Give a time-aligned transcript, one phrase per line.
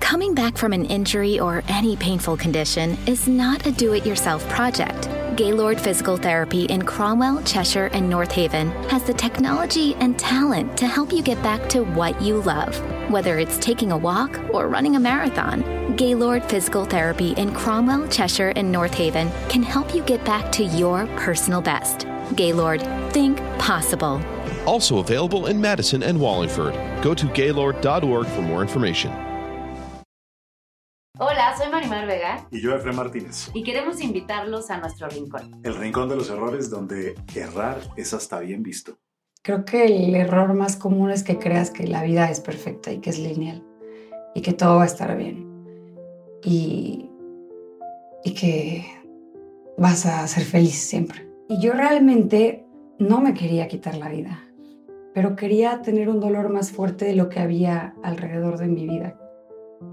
[0.00, 4.48] Coming back from an injury or any painful condition is not a do it yourself
[4.48, 5.08] project.
[5.36, 10.86] Gaylord Physical Therapy in Cromwell, Cheshire, and North Haven has the technology and talent to
[10.86, 12.76] help you get back to what you love.
[13.10, 18.52] Whether it's taking a walk or running a marathon, Gaylord Physical Therapy in Cromwell, Cheshire,
[18.56, 22.06] and North Haven can help you get back to your personal best.
[22.34, 24.20] Gaylord, think possible.
[24.66, 26.74] Also available in Madison and Wallingford.
[27.02, 29.27] Go to gaylord.org for more information.
[31.20, 33.50] Hola, soy Marimar Vega Y yo, Efraín Martínez.
[33.52, 35.60] y queremos invitarlos a nuestro rincón.
[35.64, 38.98] El rincón de los errores donde errar es hasta bien visto.
[39.42, 43.00] Creo que el error más común es que creas que la vida es perfecta y
[43.00, 43.64] que es lineal
[44.36, 45.44] y que todo va a estar bien
[46.44, 47.10] y,
[48.22, 48.86] y que
[49.76, 51.28] vas a ser feliz siempre.
[51.48, 52.64] Y yo realmente
[53.00, 54.44] no me quería quitar la vida,
[55.14, 59.18] pero quería tener un dolor más fuerte de lo que había alrededor de mi vida.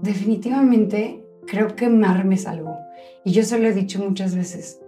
[0.02, 2.78] Definitivamente creo que Mar me salvó
[3.24, 4.80] y yo se lo he dicho muchas veces.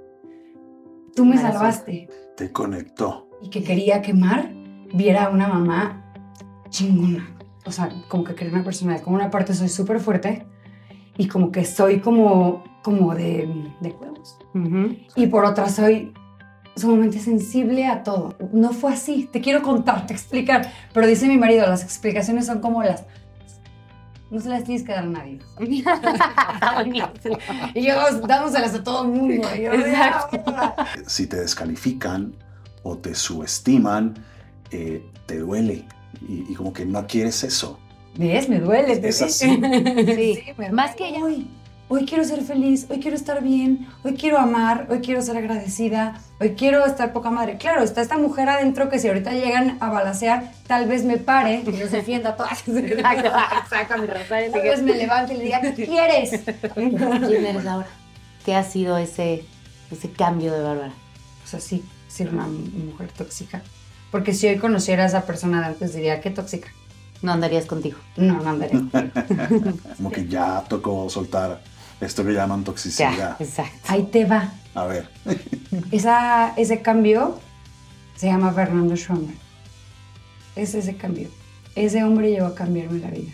[1.14, 1.54] Tú me Gracias.
[1.54, 3.28] salvaste Te conectó.
[3.42, 4.52] y que quería que Mar
[4.94, 6.12] viera a una mamá
[6.70, 7.36] chingona.
[7.66, 10.46] O sea, como que quería una persona, como una parte soy súper fuerte
[11.16, 13.48] y como que soy como, como de,
[13.80, 14.38] de huevos.
[15.16, 16.12] Y por otra soy
[16.76, 18.36] sumamente sensible a todo.
[18.52, 20.70] No fue así, te quiero contarte, explicar.
[20.94, 23.04] Pero dice mi marido, las explicaciones son como las...
[24.30, 25.38] No se las tienes que dar a nadie.
[27.74, 27.94] Y yo
[28.26, 29.48] dándoselas a todo el mundo.
[29.54, 30.42] Yo, Exacto.
[31.06, 32.34] Si te descalifican
[32.82, 34.14] o te subestiman,
[34.70, 35.84] eh, te duele.
[36.28, 37.78] Y, y como que no quieres eso.
[38.16, 38.48] ¿Ves?
[38.48, 38.94] Me duele.
[38.94, 39.30] Es bebé.
[39.30, 39.46] así.
[40.16, 40.42] Sí.
[40.56, 40.96] me Más duele.
[40.96, 41.24] que ella.
[41.24, 41.46] Hoy,
[41.88, 46.20] hoy quiero ser feliz, hoy quiero estar bien, hoy quiero amar, hoy quiero ser agradecida,
[46.38, 47.56] hoy quiero estar poca madre.
[47.56, 51.62] Claro, está esta mujer adentro que si ahorita llegan a balasear, tal vez me pare
[51.66, 52.62] y los defienda a todas.
[52.68, 53.32] Exacto,
[53.62, 54.52] exacto, mi Rosario.
[54.52, 56.30] Tal vez me levante y le diga, ¿qué quieres?
[56.74, 57.88] ¿Quién eres ahora?
[58.44, 59.44] ¿Qué ha sido ese,
[59.90, 60.92] ese cambio de Bárbara?
[61.44, 63.62] O sea, sí, ser una mujer tóxica.
[64.10, 66.68] Porque si hoy conociera a esa persona de antes, diría, qué tóxica.
[67.20, 67.98] No andarías contigo.
[68.16, 68.80] No, no andaría.
[69.96, 71.60] Como que ya tocó soltar
[72.00, 73.36] esto que llaman Ya, toxicidad.
[73.40, 73.78] exacto.
[73.88, 74.52] Ahí te va.
[74.74, 75.08] A ver.
[75.90, 77.38] Esa, ese cambio
[78.16, 79.34] se llama Fernando Schwammer.
[80.56, 81.28] Es ese cambio.
[81.74, 83.32] Ese hombre llegó a cambiarme la vida.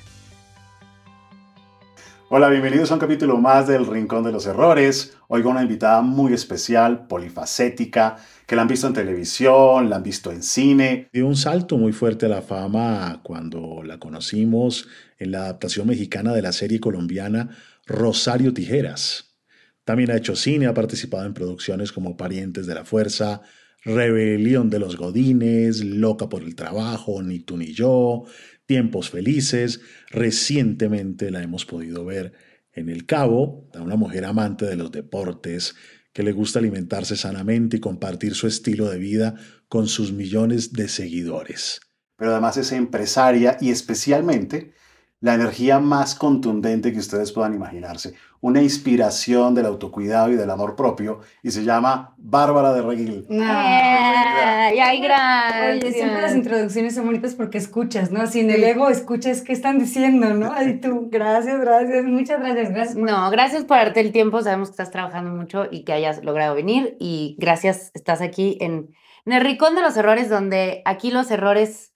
[2.28, 5.16] Hola, bienvenidos a un capítulo más del Rincón de los Errores.
[5.28, 10.02] Hoy con una invitada muy especial, polifacética, que la han visto en televisión, la han
[10.02, 11.08] visto en cine.
[11.12, 14.88] Dio un salto muy fuerte a la fama cuando la conocimos
[15.18, 17.50] en la adaptación mexicana de la serie colombiana
[17.86, 19.36] Rosario Tijeras.
[19.84, 23.42] También ha hecho cine, ha participado en producciones como Parientes de la Fuerza,
[23.84, 28.24] Rebelión de los Godines, Loca por el Trabajo, Ni tú ni yo,
[28.64, 29.80] Tiempos Felices.
[30.10, 32.32] Recientemente la hemos podido ver
[32.72, 35.74] en El Cabo, a una mujer amante de los deportes,
[36.14, 39.34] que le gusta alimentarse sanamente y compartir su estilo de vida
[39.68, 41.80] con sus millones de seguidores.
[42.16, 44.72] pero además es empresaria y especialmente
[45.20, 48.14] la energía más contundente que ustedes puedan imaginarse.
[48.40, 53.26] Una inspiración del autocuidado y del amor propio y se llama Bárbara de Reguil.
[53.30, 55.82] Ay, ay, gracias.
[55.82, 58.26] Oye, siempre las introducciones son bonitas porque escuchas, ¿no?
[58.26, 60.52] Sin el ego escuchas qué están diciendo, ¿no?
[60.62, 62.96] Y tú, gracias, gracias, muchas gracias, gracias.
[62.96, 64.42] No, gracias por darte el tiempo.
[64.42, 66.98] Sabemos que estás trabajando mucho y que hayas logrado venir.
[67.00, 68.90] Y gracias, estás aquí en,
[69.24, 71.94] en el rincón de los errores, donde aquí los errores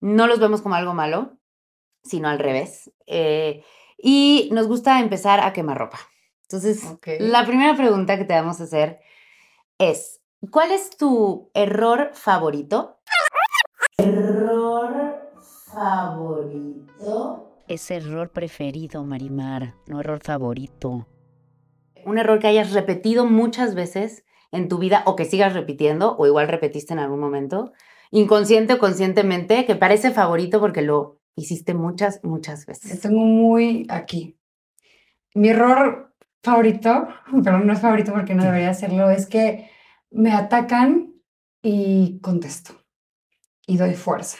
[0.00, 1.38] no los vemos como algo malo,
[2.04, 2.92] sino al revés.
[3.06, 3.64] Eh,
[3.98, 5.98] y nos gusta empezar a quemar ropa.
[6.42, 6.84] Entonces,
[7.18, 9.00] la primera pregunta que te vamos a hacer
[9.78, 10.20] es,
[10.50, 12.98] ¿cuál es tu error favorito?
[13.96, 15.30] Error
[15.72, 17.50] favorito.
[17.66, 21.08] Es error preferido, Marimar, no error favorito.
[22.04, 26.26] un error que hayas repetido muchas veces en tu vida o que sigas repitiendo o
[26.26, 27.72] igual repetiste en algún momento,
[28.10, 33.00] inconsciente o conscientemente, que parece favorito porque lo hiciste muchas, muchas Lo veces.
[33.00, 34.36] tengo muy aquí.
[35.34, 37.08] Mi error favorito,
[37.44, 39.70] pero no es favorito porque no debería hacerlo, es que
[40.10, 41.12] me atacan
[41.62, 42.74] y contesto.
[43.66, 44.38] y doy fuerza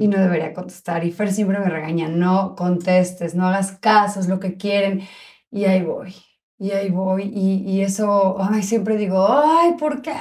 [0.00, 1.04] y no debería contestar.
[1.04, 5.02] Y Fer siempre me regaña, no contestes, no hagas caso, es lo que quieren.
[5.50, 6.14] Y ahí voy,
[6.58, 7.24] y ahí voy.
[7.32, 10.12] Y, y eso, ay, siempre digo, ay, ¿por qué?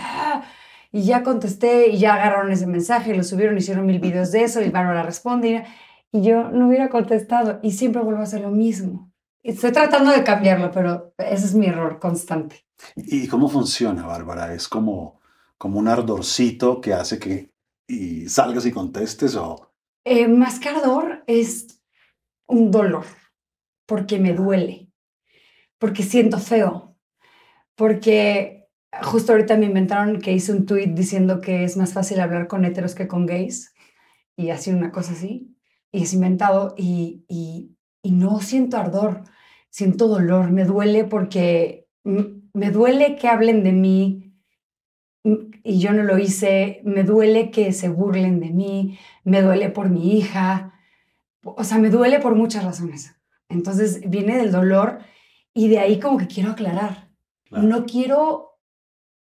[0.92, 4.62] Y ya contesté y ya agarraron ese mensaje, lo subieron, hicieron mil videos de eso
[4.62, 5.50] y Bárbara responde.
[5.50, 5.64] Y
[6.12, 9.12] yo no hubiera contestado y siempre vuelvo a hacer lo mismo.
[9.44, 12.66] Estoy tratando de cambiarlo, pero ese es mi error constante.
[12.96, 14.54] ¿Y cómo funciona, Bárbara?
[14.54, 15.22] ¿Es como,
[15.58, 17.52] como un ardorcito que hace que
[17.88, 19.72] y salgas y contestes o...?
[20.06, 21.82] Eh, más que ardor es
[22.48, 23.06] un dolor,
[23.86, 24.92] porque me duele,
[25.78, 26.96] porque siento feo,
[27.76, 28.70] porque
[29.04, 32.66] justo ahorita me inventaron que hice un tweet diciendo que es más fácil hablar con
[32.66, 33.74] heteros que con gays
[34.36, 35.59] y así una cosa así
[35.92, 39.24] y es inventado y, y, y no siento ardor,
[39.70, 44.34] siento dolor, me duele porque me duele que hablen de mí
[45.64, 49.90] y yo no lo hice, me duele que se burlen de mí, me duele por
[49.90, 50.74] mi hija,
[51.44, 53.16] o sea, me duele por muchas razones.
[53.50, 55.00] Entonces viene del dolor
[55.54, 57.10] y de ahí como que quiero aclarar.
[57.52, 58.60] No quiero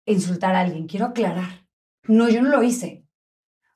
[0.07, 1.67] insultar a alguien, quiero aclarar.
[2.07, 3.02] No, yo no lo hice.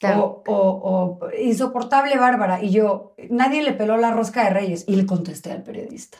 [0.02, 2.62] O, o, insoportable Bárbara.
[2.62, 4.84] Y yo, nadie le peló la rosca de Reyes.
[4.87, 6.19] Y le contesté al periodista.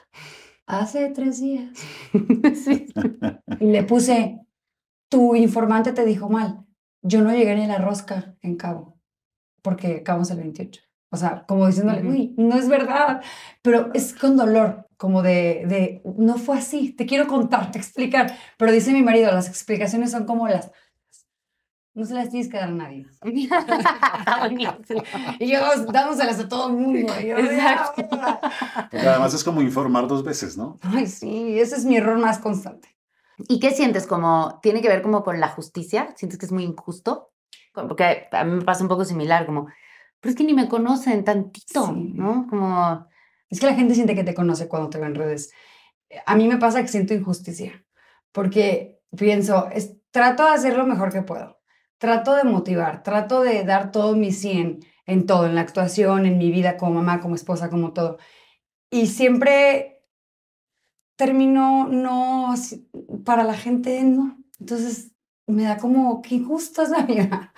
[0.67, 1.71] Hace tres días.
[3.59, 4.41] Y le puse,
[5.09, 6.67] tu informante te dijo mal.
[7.03, 8.99] Yo no llegué ni a la rosca en Cabo,
[9.63, 10.83] porque acabamos el 28.
[11.11, 13.23] O sea, como diciéndole, uy, no es verdad,
[13.63, 18.37] pero es con dolor, como de, de, no fue así, te quiero contar, te explicar.
[18.59, 20.73] Pero dice mi marido, las explicaciones son como las
[21.97, 23.07] no se las tienes que dar a nadie.
[25.41, 25.61] y yo
[25.91, 27.11] dándoselas a todo el mundo.
[27.19, 28.07] Exacto.
[28.91, 30.79] Porque además es como informar dos veces, ¿no?
[30.83, 32.95] Ay, sí, ese es mi error más constante.
[33.49, 34.07] ¿Y qué sientes?
[34.07, 36.13] Como, ¿Tiene que ver como con la justicia?
[36.17, 37.33] ¿Sientes que es muy injusto?
[37.73, 39.67] Porque a mí me pasa un poco similar, como,
[40.21, 42.47] pero es que ni me conocen tantito, ¿no?
[42.49, 43.07] Como...
[43.49, 45.51] Es que la gente siente que te conoce cuando te ve en redes.
[46.27, 47.87] A mí me pasa que siento injusticia,
[48.33, 51.56] porque pienso, es, trato de hacer lo mejor que puedo
[51.99, 56.39] trato de motivar, trato de dar todo mi 100 en todo, en la actuación, en
[56.39, 58.19] mi vida como mamá, como esposa, como todo.
[58.91, 60.03] Y siempre
[61.17, 62.55] termino no,
[63.25, 64.39] para la gente no.
[64.59, 65.13] Entonces
[65.47, 67.53] me da como, qué injusta es la vida.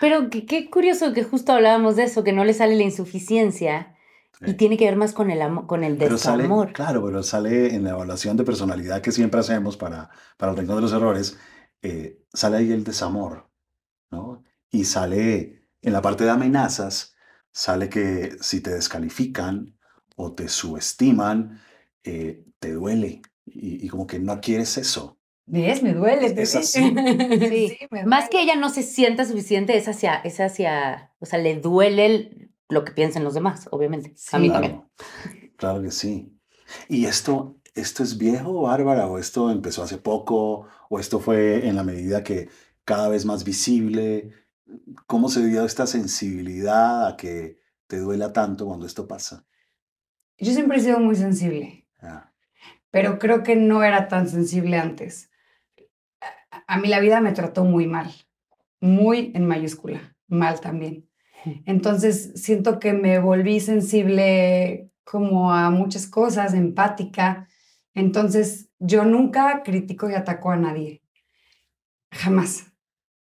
[0.00, 3.96] Pero qué, curioso que justo hablábamos de eso, que no le sale la insuficiencia.
[4.44, 6.72] Y tiene que ver más con el, amor, con el desamor.
[6.72, 10.80] claro, pero sale en la evaluación de personalidad que siempre hacemos para, para el de
[10.80, 11.38] los errores,
[11.80, 13.51] eh, sale ahí el desamor.
[14.72, 17.14] Y sale en la parte de amenazas,
[17.52, 19.76] sale que si te descalifican
[20.16, 21.60] o te subestiman,
[22.02, 25.18] eh, te duele y, como que no quieres eso.
[25.46, 25.82] ¿Ves?
[25.82, 26.34] Me duele.
[26.40, 26.94] Es así.
[28.06, 32.50] Más que ella no se sienta suficiente, es hacia, es hacia, o sea, le duele
[32.68, 34.14] lo que piensan los demás, obviamente.
[34.32, 34.84] a mí también.
[35.56, 36.38] Claro que sí.
[36.88, 41.76] ¿Y esto, esto es viejo, Bárbara, o esto empezó hace poco, o esto fue en
[41.76, 42.48] la medida que,
[42.84, 44.32] cada vez más visible?
[45.06, 49.46] ¿Cómo se dio esta sensibilidad a que te duela tanto cuando esto pasa?
[50.38, 52.32] Yo siempre he sido muy sensible, ah.
[52.90, 55.30] pero creo que no era tan sensible antes.
[56.66, 58.10] A mí la vida me trató muy mal,
[58.80, 61.08] muy en mayúscula, mal también.
[61.66, 67.48] Entonces siento que me volví sensible como a muchas cosas, empática.
[67.94, 71.02] Entonces yo nunca critico y ataco a nadie,
[72.10, 72.71] jamás.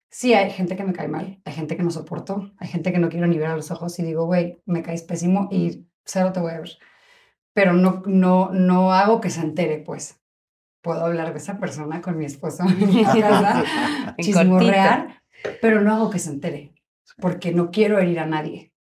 [0.10, 2.98] Sí, hay gente que me cae mal, hay gente que no soporto, hay gente que
[2.98, 6.32] no quiero ni ver a los ojos y digo, güey, me caes pésimo y cero
[6.34, 6.78] te voy a ver.
[7.54, 10.20] Pero no, no, no hago que se entere, pues.
[10.82, 12.64] Puedo hablar de esa persona con mi esposo
[14.20, 15.22] chismorrear,
[15.62, 16.74] pero no hago que se entere,
[17.18, 18.74] porque no quiero herir a nadie.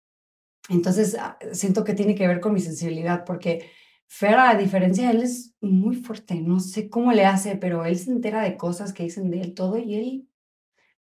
[0.69, 3.71] Entonces, ah, siento que tiene que ver con mi sensibilidad, porque
[4.09, 8.11] Fer, a diferencia, él es muy fuerte, no sé cómo le hace, pero él se
[8.11, 10.26] entera de cosas que dicen de él todo y él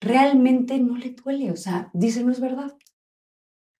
[0.05, 2.77] realmente no le duele, o sea, dice no es verdad.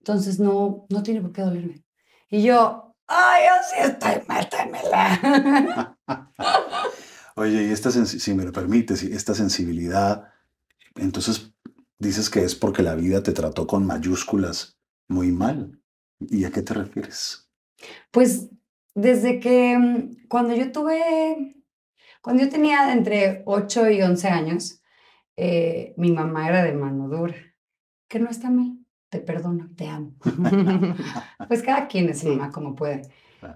[0.01, 1.85] Entonces no, no tiene por qué dolerme.
[2.29, 5.97] Y yo, ay, así estoy, métemela.
[7.37, 10.33] Oye, y esta, si me lo permites, esta sensibilidad,
[10.95, 11.53] entonces
[11.99, 14.79] dices que es porque la vida te trató con mayúsculas
[15.09, 15.81] muy mal.
[16.21, 17.51] ¿Y a qué te refieres?
[18.11, 18.49] Pues
[18.95, 21.57] desde que mm, cuando yo tuve,
[22.23, 24.81] cuando yo tenía entre 8 y 11 años,
[25.37, 27.35] eh, mi mamá era de mano dura,
[28.09, 30.15] que no está mal, te perdono, te amo.
[31.49, 33.03] pues cada quien es mamá como puede.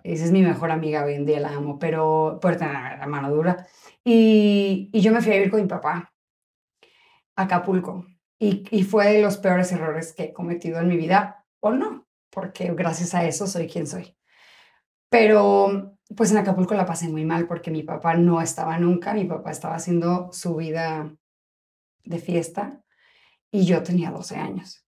[0.04, 3.30] Esa es mi mejor amiga hoy en día, la amo, pero puede tener la mano
[3.30, 3.66] dura.
[4.04, 6.12] Y, y yo me fui a vivir con mi papá
[7.36, 8.06] a Acapulco.
[8.38, 12.06] Y, y fue de los peores errores que he cometido en mi vida, o no,
[12.30, 14.16] porque gracias a eso soy quien soy.
[15.10, 19.24] Pero pues en Acapulco la pasé muy mal porque mi papá no estaba nunca, mi
[19.24, 21.17] papá estaba haciendo su vida
[22.04, 22.82] de fiesta
[23.50, 24.86] y yo tenía 12 años.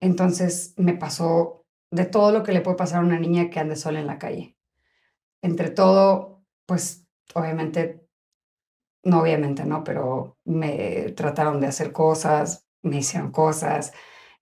[0.00, 3.76] Entonces me pasó de todo lo que le puede pasar a una niña que ande
[3.76, 4.56] sola en la calle.
[5.42, 8.06] Entre todo, pues obviamente,
[9.04, 9.84] no obviamente, ¿no?
[9.84, 13.92] Pero me trataron de hacer cosas, me hicieron cosas,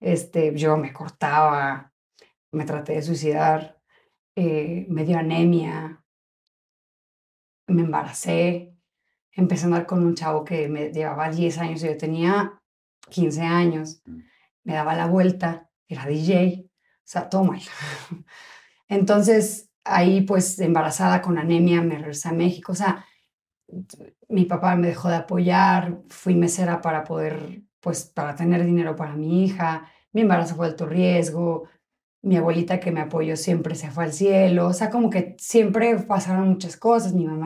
[0.01, 1.93] este, yo me cortaba,
[2.53, 3.81] me traté de suicidar,
[4.37, 6.05] eh, me dio anemia,
[7.69, 8.75] me embaracé,
[9.37, 12.61] empecé a andar con un chavo que me llevaba 10 años y yo tenía
[13.11, 14.02] 15 años,
[14.64, 16.69] me daba la vuelta, era DJ, o
[17.05, 17.61] sea, todo mal.
[18.88, 23.05] Entonces, ahí pues embarazada con anemia me regresé a México, o sea,
[24.28, 29.14] mi papá me dejó de apoyar, fui mesera para poder, pues, para tener dinero para
[29.14, 31.69] mi hija, mi embarazo fue alto riesgo,
[32.23, 35.97] mi abuelita que me apoyó siempre se fue al cielo, o sea, como que siempre
[35.99, 37.46] pasaron muchas cosas, mi mamá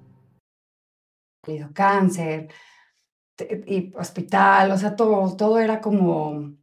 [1.43, 2.49] Salido cáncer
[3.65, 6.53] y hospital, o sea, todo, todo era como,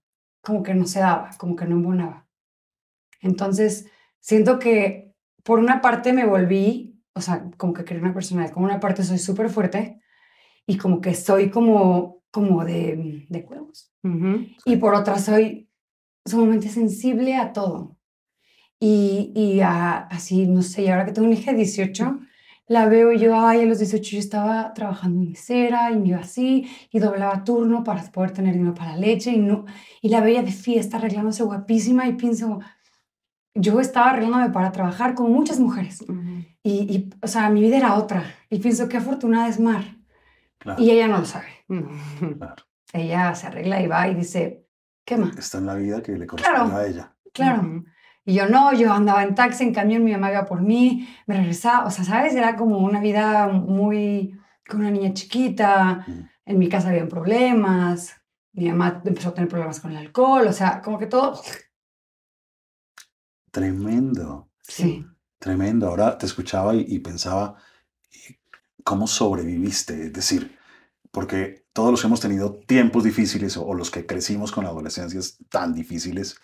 [0.41, 2.27] como que no se daba, como que no embonaba.
[3.21, 8.53] Entonces, siento que por una parte me volví, o sea, como que quería una personalidad,
[8.53, 10.01] como una parte soy súper fuerte
[10.67, 13.93] y como que soy como, como de, de huevos.
[14.65, 15.69] Y por otra soy
[16.25, 17.97] sumamente sensible a todo.
[18.79, 22.21] Y, y a, así, no sé, y ahora que tengo una hija de 18,
[22.69, 26.09] la veo y yo, ay, a los 18 yo estaba trabajando en cera y me
[26.09, 29.65] iba así y doblaba turno para poder tener dinero para la leche y, no,
[30.03, 32.61] y la veía de fiesta arreglándose guapísima y pienso,
[33.55, 36.05] yo estaba arreglándome para trabajar con muchas mujeres
[36.63, 39.85] y, y, o sea, mi vida era otra y pienso, qué afortunada es Mar.
[40.77, 41.47] Y ella no lo sabe.
[42.39, 42.65] Claro.
[42.93, 44.67] Ella se arregla y va y dice,
[45.05, 45.37] ¿qué más?
[45.37, 46.77] Está en la vida que le corresponde Claro.
[46.77, 47.17] a ella.
[47.33, 47.85] Claro.
[48.29, 51.39] Y yo no, yo andaba en taxi, en camión, mi mamá iba por mí, me
[51.39, 52.35] regresaba, o sea, ¿sabes?
[52.35, 56.05] Era como una vida muy, con una niña chiquita,
[56.45, 58.21] en mi casa habían problemas,
[58.53, 61.41] mi mamá empezó a tener problemas con el alcohol, o sea, como que todo,
[63.51, 64.51] Tremendo.
[64.61, 65.07] sí.
[65.39, 65.89] Tremendo.
[65.89, 67.57] Ahora te escuchaba y, y pensaba
[68.11, 68.41] eh,
[68.85, 70.09] cómo sobreviviste.
[70.09, 70.59] Es decir,
[71.11, 75.39] porque todos los que hemos tenido tiempos difíciles o, o los que crecimos con adolescencias
[75.49, 76.39] tan difíciles,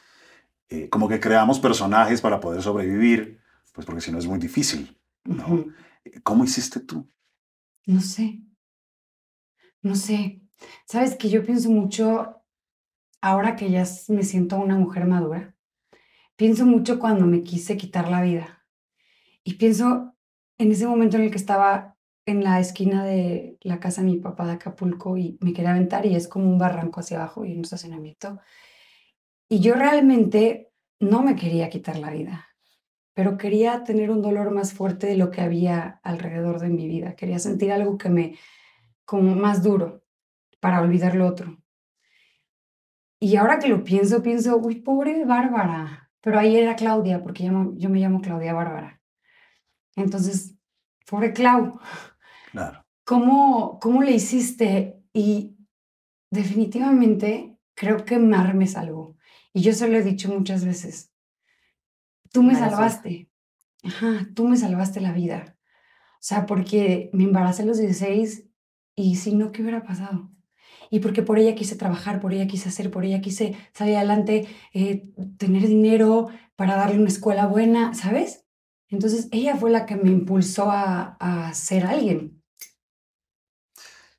[0.68, 3.40] eh, como que creamos personajes para poder sobrevivir,
[3.72, 4.98] pues porque si no es muy difícil.
[5.24, 5.44] ¿no?
[5.46, 5.72] Ujú.
[6.04, 7.08] Eh, ¿Cómo hiciste tú?
[7.86, 8.40] No sé.
[9.82, 10.40] No sé.
[10.86, 12.42] Sabes que yo pienso mucho,
[13.20, 15.54] ahora que ya me siento una mujer madura,
[16.36, 18.64] pienso mucho cuando me quise quitar la vida.
[19.42, 20.14] Y pienso
[20.58, 24.16] en ese momento en el que estaba en la esquina de la casa de mi
[24.16, 27.54] papá de Acapulco y me quería aventar y es como un barranco hacia abajo y
[27.54, 28.40] un estacionamiento.
[29.48, 32.48] Y yo realmente no me quería quitar la vida,
[33.12, 37.14] pero quería tener un dolor más fuerte de lo que había alrededor de mi vida.
[37.14, 38.38] Quería sentir algo que me,
[39.04, 40.02] como más duro,
[40.60, 41.58] para olvidar lo otro.
[43.20, 46.10] Y ahora que lo pienso, pienso, uy, pobre Bárbara.
[46.20, 49.00] Pero ahí era Claudia, porque llamo- yo me llamo Claudia Bárbara.
[49.94, 50.56] Entonces,
[51.08, 51.78] pobre Clau,
[52.50, 52.84] Claro.
[53.04, 55.02] ¿cómo, cómo le hiciste?
[55.12, 55.56] Y
[56.30, 59.16] definitivamente creo que Mar me salvó.
[59.54, 61.12] Y yo se lo he dicho muchas veces.
[62.32, 63.30] Tú me salvaste.
[63.84, 65.56] Ajá, tú me salvaste la vida.
[66.14, 68.48] O sea, porque me embaracé a los 16
[68.96, 70.30] y si no, ¿qué hubiera pasado?
[70.90, 74.48] Y porque por ella quise trabajar, por ella quise hacer, por ella quise salir adelante,
[74.72, 78.44] eh, tener dinero para darle una escuela buena, ¿sabes?
[78.88, 82.42] Entonces ella fue la que me impulsó a, a ser alguien.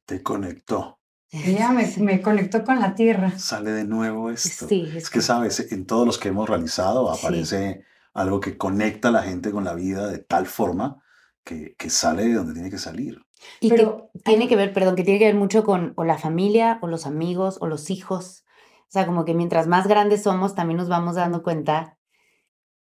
[0.06, 0.95] Te conectó.
[1.44, 3.38] Ella me, me conectó con la tierra.
[3.38, 4.68] Sale de nuevo esto.
[4.68, 7.20] Sí, Es que, sabes, en todos los que hemos realizado Sí.
[7.26, 11.02] aparece algo que conecta a la gente con la vida de tal forma
[11.44, 13.22] que, que sale de donde tiene que salir.
[13.60, 16.18] Y Pero que tiene que ver, perdón, que tiene que ver mucho con o la
[16.18, 18.46] familia, o los amigos, o los hijos.
[18.84, 21.98] O sea, como que mientras más grandes somos, también nos vamos dando cuenta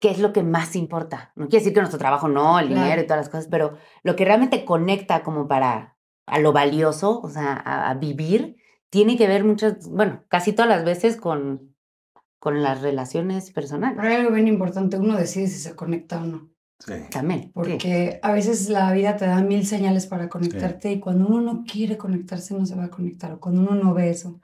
[0.00, 1.32] qué es lo que más importa.
[1.36, 2.82] No quiere decir que nuestro trabajo no, el Claro.
[2.82, 5.96] dinero y todas las cosas, pero lo que realmente conecta como para
[6.26, 8.56] a lo valioso, o sea, a, a vivir,
[8.90, 11.74] tiene que ver muchas, bueno, casi todas las veces con,
[12.38, 13.96] con las relaciones personales.
[13.96, 16.50] Pero hay algo bien importante, uno decide si se conecta o no.
[16.78, 16.94] Sí.
[17.10, 17.42] También.
[17.42, 17.50] sí.
[17.52, 21.64] Porque a veces la vida te da mil señales para conectarte y cuando uno no
[21.70, 24.40] quiere conectarse no se va a conectar o cuando uno no ve eso.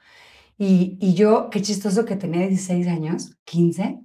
[0.59, 4.01] Y, y yo, qué chistoso que tenía 16 años, 15,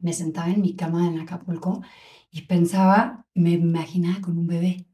[0.00, 1.82] me sentaba en mi cama en Acapulco
[2.30, 4.85] y pensaba, me imaginaba con un bebé.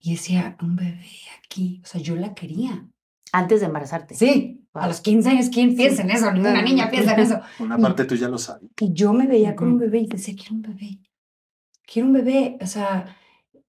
[0.00, 1.06] Y decía, un bebé
[1.44, 2.88] aquí, o sea, yo la quería.
[3.32, 4.14] Antes de embarazarte.
[4.16, 6.32] Sí, a los 15 años, ¿quién piensa en eso?
[6.32, 7.40] Ninguna niña piensa en eso.
[7.60, 8.68] Una Y- parte tú ya lo sabes.
[8.80, 10.98] y yo me veía con un bebé y decía, quiero un bebé.
[11.86, 12.58] Quiero un bebé.
[12.60, 13.16] O sea,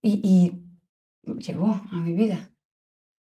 [0.01, 0.21] y,
[1.25, 2.51] y llegó a mi vida.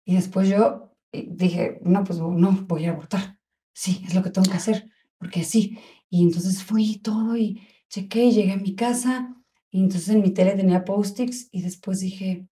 [0.05, 3.37] Y después yo eh, dije, no, pues no, voy a abortar.
[3.73, 5.77] Sí, es lo que tengo que hacer, porque sí.
[6.09, 9.35] Y entonces fui todo y chequé y llegué a mi casa.
[9.69, 12.47] Y entonces en mi tele tenía post-its y después dije,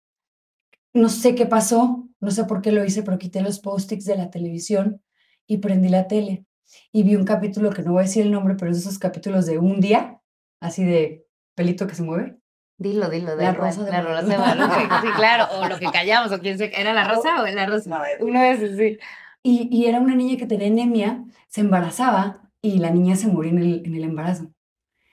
[0.98, 4.18] no sé qué pasó, no sé por qué lo hice, pero quité los post-its de
[4.18, 5.02] la televisión
[5.46, 6.46] y prendí la tele
[6.92, 9.46] y vi un capítulo que no voy a decir el nombre, pero es esos capítulos
[9.46, 10.20] de un día,
[10.60, 11.26] así de
[11.56, 12.38] pelito que se mueve.
[12.78, 13.36] Dilo, dilo.
[13.36, 15.48] La Rosa de La Rosa de Guadalupe, Sí, claro.
[15.60, 16.72] O lo que callamos, o quién sé.
[16.76, 18.02] ¿Era la rosa o la rosa?
[18.20, 18.98] Uno de esos, sí.
[19.42, 23.52] Y, y era una niña que tenía anemia, se embarazaba y la niña se murió
[23.52, 24.52] en el, en el embarazo,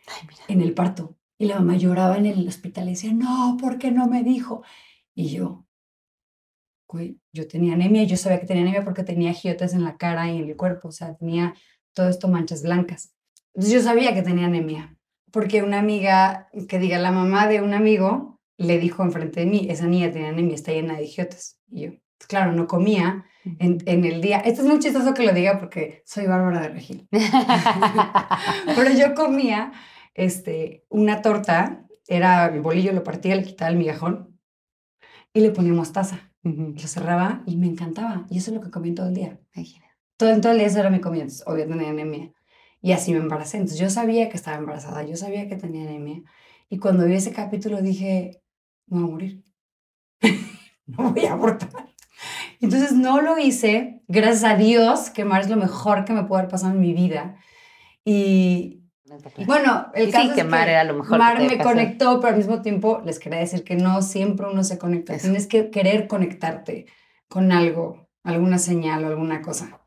[0.08, 0.42] Ay, mira.
[0.48, 1.16] en el parto.
[1.38, 4.62] Y la mamá lloraba en el hospital y decía, no, ¿por qué no me dijo?
[5.14, 5.63] Y yo,
[6.94, 9.96] güey, yo tenía anemia y yo sabía que tenía anemia porque tenía giotes en la
[9.96, 11.54] cara y en el cuerpo, o sea, tenía
[11.92, 13.12] todo esto manchas blancas.
[13.52, 14.96] Entonces yo sabía que tenía anemia,
[15.32, 19.66] porque una amiga, que diga, la mamá de un amigo le dijo enfrente de mí,
[19.68, 21.58] esa niña tenía anemia, está llena de giotes.
[21.68, 23.24] Y yo, pues claro, no comía
[23.58, 24.38] en, en el día.
[24.38, 27.08] Esto es muy chistoso que lo diga porque soy Bárbara de Regil.
[28.76, 29.72] Pero yo comía
[30.14, 34.38] este, una torta, era el bolillo, lo partía, le quitaba el migajón
[35.32, 36.33] y le ponía mostaza.
[36.44, 38.26] Lo cerraba y me encantaba.
[38.30, 39.40] Y eso es lo que comía todo el día.
[39.54, 39.86] Imagina.
[40.16, 41.22] Todo, todo el día eso era mi comida.
[41.22, 42.32] Entonces, obvio tenía anemia.
[42.82, 43.56] Y así me embaracé.
[43.56, 46.22] Entonces yo sabía que estaba embarazada, yo sabía que tenía anemia.
[46.68, 48.42] Y cuando vi ese capítulo dije,
[48.86, 49.44] me voy a morir.
[50.86, 51.94] no voy a abortar.
[52.60, 54.02] Entonces no lo hice.
[54.06, 56.92] Gracias a Dios, que Mar es lo mejor que me puede haber pasado en mi
[56.92, 57.36] vida.
[58.04, 58.83] Y
[59.46, 61.70] bueno, el Y caso sí, es que Mar era lo mejor Mar me pasó.
[61.70, 65.14] conectó, pero al mismo tiempo les quería decir que no siempre uno se conecta.
[65.14, 65.24] Eso.
[65.24, 66.86] Tienes que querer conectarte
[67.28, 69.80] con algo, alguna señal o alguna cosa.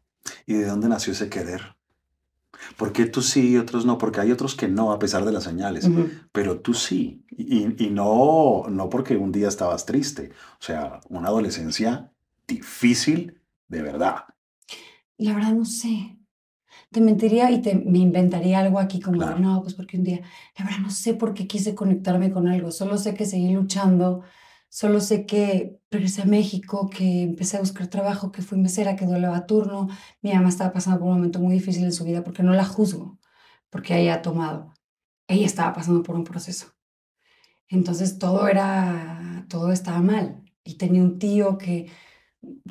[0.45, 1.75] ¿Y de dónde nació ese querer?
[2.75, 3.97] ¿Por qué tú sí y otros no?
[3.97, 5.89] Porque hay otros que no, a pesar de las señales.
[6.31, 7.23] Pero tú sí.
[7.29, 10.31] Y, y no, no porque un día estabas triste.
[10.59, 12.11] O sea, una adolescencia
[12.47, 14.25] difícil de verdad.
[15.17, 16.16] La verdad no sé.
[16.91, 19.39] Te mentiría y te, me inventaría algo aquí como, Claro.
[19.39, 20.21] no, pues porque un día,
[20.57, 24.23] la verdad no sé por qué quise conectarme con algo, solo sé que seguí luchando,
[24.69, 29.05] solo sé que regresé a México, que empecé a buscar trabajo, que fui mesera, que
[29.05, 29.87] doblaba turno,
[30.21, 32.65] mi mamá estaba pasando por un momento muy difícil en su vida porque no la
[32.65, 33.19] juzgo,
[33.69, 34.73] porque ella ha tomado,
[35.27, 36.67] ella estaba pasando por un proceso.
[37.69, 41.91] Entonces todo era, todo estaba mal y tenía un tío que,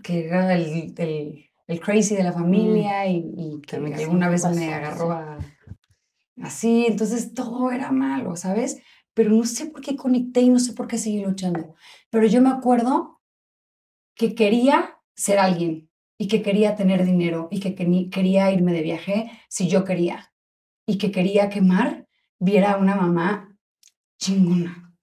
[0.02, 4.42] que era el, el, el crazy de la familia y, y que También alguna vez
[4.42, 5.38] pasó, me agarró a-
[6.42, 8.81] así, entonces todo era malo, ¿sabes?
[9.14, 11.74] Pero no sé por qué conecté y no sé por qué seguí luchando.
[12.11, 13.20] Pero yo me acuerdo
[14.14, 19.31] que quería ser alguien y que quería tener dinero y que quería irme de viaje
[19.48, 20.33] si yo quería
[20.87, 22.07] y que quería que Mar
[22.38, 23.57] viera a una mamá
[24.18, 24.94] chingona,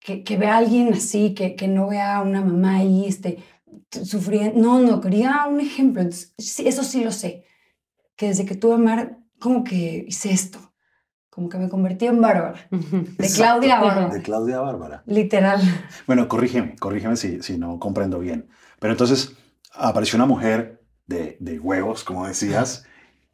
[0.00, 3.38] que, que vea a alguien así, que, que no vea a una mamá ahí este,
[3.90, 4.60] sufriendo.
[4.60, 6.02] No, no, quería un ejemplo.
[6.02, 7.44] Entonces, sí, eso sí lo sé,
[8.16, 10.72] que desde que tuve a Mar, como que hice esto,
[11.30, 12.76] como que me convertí en Bárbara, de
[13.26, 13.34] Exacto.
[13.34, 15.02] Claudia Bárbara, De Claudia Bárbara.
[15.06, 15.60] literal.
[16.06, 18.48] Bueno, corrígeme, corrígeme si, si no comprendo bien.
[18.78, 19.32] Pero entonces
[19.72, 22.84] apareció una mujer de, de huevos, como decías,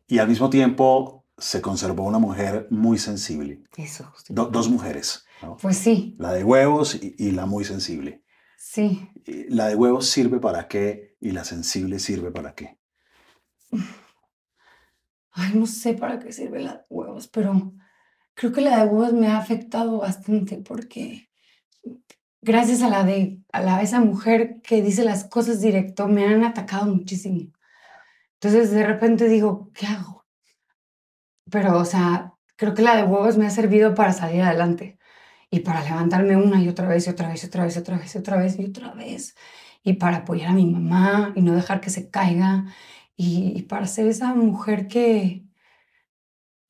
[0.07, 3.63] y al mismo tiempo se conservó una mujer muy sensible.
[3.77, 4.13] Eso.
[4.29, 5.57] Do- dos mujeres, ¿no?
[5.59, 8.23] Pues sí, la de huevos y, y la muy sensible.
[8.61, 9.09] Sí.
[9.49, 12.79] La de huevos sirve para qué y la sensible sirve para qué.
[15.33, 17.73] Ay, no sé para qué sirve la de huevos, pero
[18.35, 21.31] creo que la de huevos me ha afectado bastante porque
[22.43, 26.45] gracias a la de a la, esa mujer que dice las cosas directo, me han
[26.45, 27.53] atacado muchísimo.
[28.35, 30.27] Entonces de repente digo, ¿qué hago?
[31.51, 35.00] Pero, o sea, creo que la de huevos me ha servido para salir adelante
[35.51, 37.97] y para levantarme una y otra vez y otra vez y otra vez y otra
[37.99, 39.35] vez y otra vez y otra vez
[39.83, 42.67] y para apoyar a mi mamá y no dejar que se caiga
[43.17, 45.45] y, y para ser esa mujer que,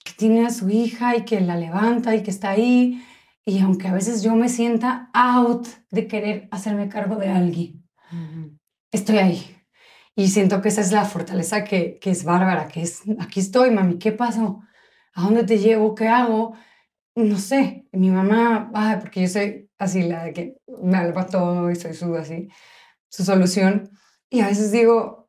[0.04, 3.02] que tiene a su hija y que la levanta y que está ahí
[3.44, 7.88] y aunque a veces yo me sienta out de querer hacerme cargo de alguien,
[8.92, 9.56] estoy ahí.
[10.14, 13.70] Y siento que esa es la fortaleza que, que es bárbara, que es, aquí estoy,
[13.70, 14.62] mami, ¿qué pasó?
[15.14, 15.94] ¿A dónde te llevo?
[15.94, 16.54] ¿Qué hago?
[17.28, 17.86] No sé.
[17.92, 22.14] Mi mamá, porque yo soy así, la de que me alba todo y soy su,
[22.16, 22.48] así,
[23.08, 23.90] su solución.
[24.30, 25.28] Y a veces digo,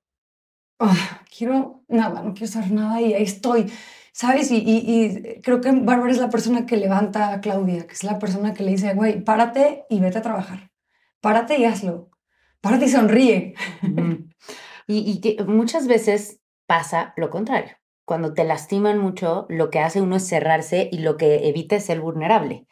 [0.80, 3.72] "Ah, quiero nada, no quiero hacer nada y ahí estoy.
[4.14, 4.52] ¿Sabes?
[4.52, 8.54] Y, creo que Bárbara es la persona que levanta a Claudia, que es la persona
[8.54, 10.72] que le dice, güey, párate y vete a trabajar.
[11.22, 12.12] Párate y hazlo.
[12.62, 13.56] Párate y sonríe.
[14.88, 17.81] Y, y que muchas veces pasa lo contrario.
[18.12, 21.86] Cuando te lastiman mucho, lo que hace uno es cerrarse y lo que evita es
[21.86, 22.68] ser vulnerable.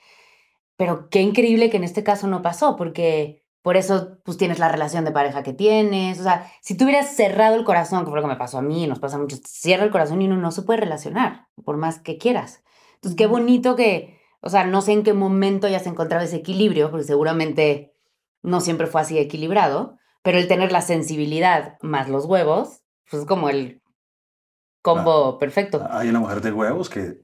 [0.75, 4.67] Pero qué increíble que en este caso no pasó, porque por eso pues tienes la
[4.67, 6.19] relación de pareja que tienes.
[6.19, 8.62] O sea, si tú hubieras cerrado el corazón, que fue lo que me pasó a
[8.62, 11.99] mí, nos pasa mucho, cierra el corazón y uno no se puede relacionar, por más
[11.99, 12.62] que quieras.
[12.95, 16.36] Entonces, qué bonito que, o sea, no sé en qué momento ya se encontraba ese
[16.36, 17.93] equilibrio, porque seguramente
[18.41, 23.25] no siempre fue así equilibrado, pero el tener la sensibilidad más los huevos, pues es
[23.25, 23.79] como el
[24.82, 25.86] combo perfecto.
[25.89, 27.24] Hay una mujer de huevos que,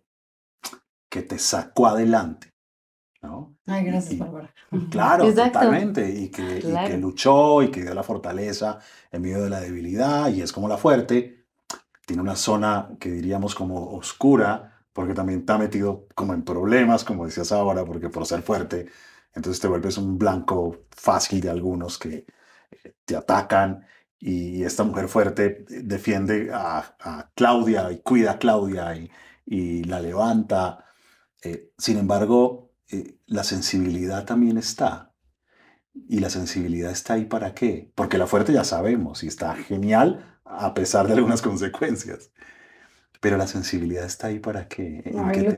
[1.09, 2.53] que te sacó adelante,
[3.21, 3.55] ¿no?
[3.65, 4.53] Ay, gracias, Bárbara.
[4.91, 5.59] Claro, Exacto.
[5.59, 6.09] totalmente.
[6.09, 8.79] Y que, y que luchó y que dio la fortaleza
[9.11, 11.45] en medio de la debilidad y es como la fuerte.
[12.05, 17.25] Tiene una zona que diríamos como oscura, porque también está metido como en problemas, como
[17.25, 18.87] decías ahora, porque por ser fuerte,
[19.33, 22.25] entonces te vuelves un blanco fácil de algunos que
[22.71, 23.85] eh, te atacan.
[24.27, 29.11] Y esta mujer fuerte defiende a, a Claudia y cuida a Claudia y,
[29.45, 30.83] y la levanta.
[31.43, 35.13] Eh, sin embargo, eh, la sensibilidad también está.
[36.09, 37.91] Y la sensibilidad está ahí para qué?
[37.93, 42.31] Porque la fuerte ya sabemos y está genial a pesar de algunas consecuencias.
[43.21, 45.03] Pero la sensibilidad está ahí para qué?
[45.05, 45.57] ¿En Ay, qué lo- te-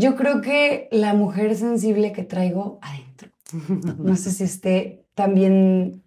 [0.00, 3.30] Yo creo que la mujer sensible que traigo adentro,
[3.98, 6.04] no sé si esté también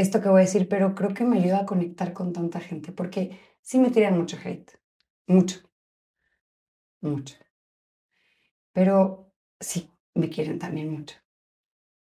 [0.00, 2.92] esto que voy a decir, pero creo que me ayuda a conectar con tanta gente,
[2.92, 4.72] porque sí me tiran mucho hate,
[5.26, 5.60] mucho,
[7.00, 7.36] mucho.
[8.72, 11.16] Pero sí me quieren también mucho.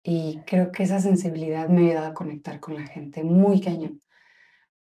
[0.03, 4.00] Y creo que esa sensibilidad me ha ayudado a conectar con la gente, muy cañón,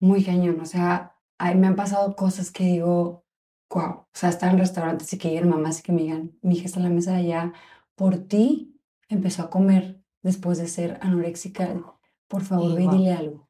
[0.00, 0.60] muy cañón.
[0.60, 3.24] O sea, ay, me han pasado cosas que digo,
[3.70, 6.56] wow, o sea, estar en restaurantes y que lleguen mamás y que me digan, mi
[6.56, 7.52] hija está en la mesa de allá,
[7.94, 11.74] por ti empezó a comer después de ser anoréxica,
[12.28, 13.48] por favor, Y ve y dile algo.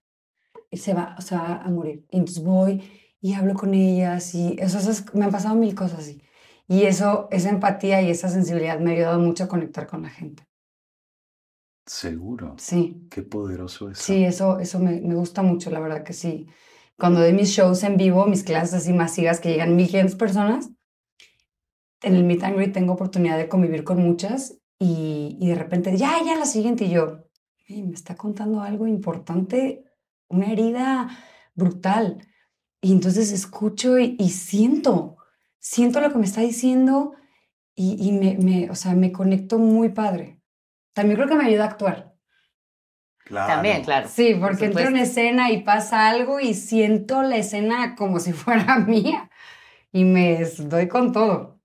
[0.70, 2.06] Y se va, o sea, a morir.
[2.10, 2.82] Y entonces voy
[3.20, 6.22] y hablo con ellas y eso, esas- me han pasado mil cosas así.
[6.68, 10.10] Y eso, esa empatía y esa sensibilidad me ha ayudado mucho a conectar con la
[10.10, 10.44] gente.
[11.86, 12.54] Seguro.
[12.58, 13.06] Sí.
[13.10, 13.98] Qué poderoso es.
[13.98, 16.46] Sí, eso, eso me, me gusta mucho, la verdad que sí.
[16.98, 20.70] Cuando doy mis shows en vivo, mis clases así masivas que llegan 1500 personas,
[22.02, 25.96] en el Meet and Greet tengo oportunidad de convivir con muchas y, y de repente,
[25.96, 27.24] ya, ya, la siguiente, y yo,
[27.68, 29.84] "Ey, me está contando algo importante,
[30.28, 31.08] una herida
[31.54, 32.26] brutal.
[32.80, 35.18] Y entonces escucho y, y siento,
[35.58, 37.12] siento lo que me está diciendo
[37.74, 40.40] y, y me, me, o sea, me conecto muy padre.
[40.94, 42.14] También creo que me ayuda a actuar.
[43.18, 43.52] Claro.
[43.52, 44.08] También, claro.
[44.08, 48.32] Sí, por porque entro en escena y pasa algo y siento la escena como si
[48.42, 49.30] fuera mía
[49.92, 51.60] y me doy con todo.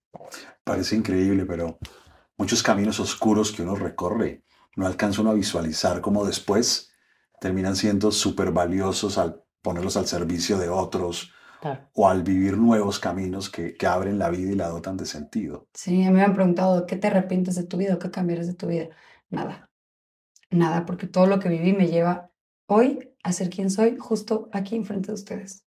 [0.65, 1.79] Parece increíble, pero
[2.37, 4.43] muchos caminos oscuros que uno recorre
[4.75, 6.91] no alcanza uno a visualizar cómo después
[7.39, 11.31] terminan siendo súper valiosos al ponerlos al servicio de otros
[11.61, 11.89] Claro.
[11.93, 15.69] o al vivir nuevos caminos que, que abren la vida y la dotan de sentido.
[15.73, 18.53] Sí, a mí me han preguntado, ¿qué te arrepientes de tu vida qué cambiarías de
[18.53, 18.89] tu vida?
[19.29, 19.71] Nada,
[20.51, 22.31] nada, porque todo lo que viví me lleva
[22.67, 25.65] hoy a ser quien soy justo aquí enfrente de ustedes.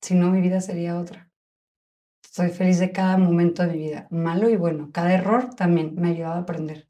[0.00, 1.32] Si no, mi vida sería otra.
[2.30, 4.90] Soy feliz de cada momento de mi vida, malo y bueno.
[4.92, 6.86] Cada error también me ha ayudado a aprender.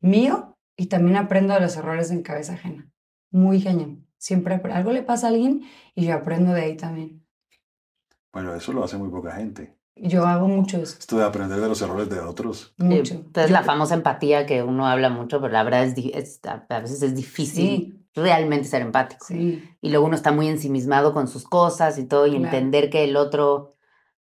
[0.00, 2.88] Mío y también aprendo de los errores en cabeza ajena.
[3.30, 4.06] Muy cañón.
[4.18, 5.62] Siempre algo le pasa a alguien
[5.94, 7.24] y yo aprendo de ahí también.
[8.32, 9.76] Bueno, eso lo hace muy poca gente.
[9.98, 12.74] Yo hago mucho eso, Esto de aprender de los errores de otros.
[12.76, 13.14] mucho.
[13.14, 16.80] Entonces, la famosa empatía que uno habla mucho, pero la verdad es, es- a a
[16.80, 18.06] veces es difícil Sí.
[18.14, 19.24] realmente ser empático.
[19.26, 22.44] Sí, Y luego uno está muy ensimismado con sus cosas y todo, y Claro.
[22.44, 23.74] entender que el otro,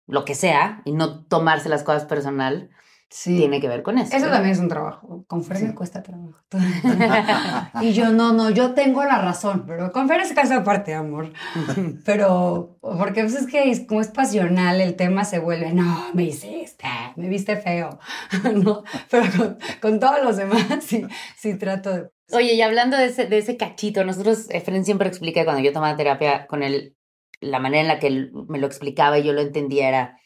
[0.07, 2.71] lo que sea, y no tomarse las cosas personal.
[3.09, 4.15] Tiene que ver con eso.
[4.15, 5.25] Eso también es un trabajo.
[5.27, 6.35] Con Fer me cuesta trabajo.
[7.81, 11.33] y yo, no, no, yo tengo la razón, pero con Fer es caso aparte, amor.
[12.05, 16.23] pero, porque pues es que es- como es pasional, el tema se vuelve, no, me
[16.23, 17.99] hiciste, me viste feo.
[18.55, 21.05] no, pero con, con todos los demás sí,
[21.37, 22.09] sí trato de...
[22.31, 25.97] Oye, y hablando de ese, de ese cachito, nosotros, Efren siempre explica cuando yo tomaba
[25.97, 26.95] terapia con él,
[27.41, 30.19] la manera en la que él me lo explicaba y yo lo entendía era,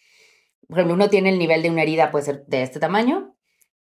[0.73, 3.35] por ejemplo, uno tiene el nivel de una herida, puede ser de este tamaño,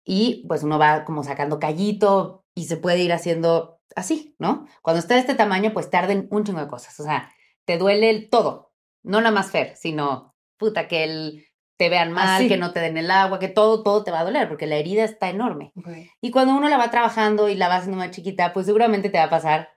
[0.05, 4.65] y pues uno va como sacando callito y se puede ir haciendo así, ¿no?
[4.81, 7.33] Cuando está de este tamaño, pues tarden un chingo de cosas, o sea,
[7.65, 12.37] te duele el todo, no nada más Fer, sino, puta, que el, te vean mal,
[12.37, 12.47] Así.
[12.47, 14.77] que no te den el agua, que todo, todo te va a doler, porque la
[14.77, 15.73] herida está enorme.
[16.21, 19.19] Y cuando uno la va trabajando y la va haciendo más chiquita, pues seguramente te
[19.19, 19.71] va a pasar,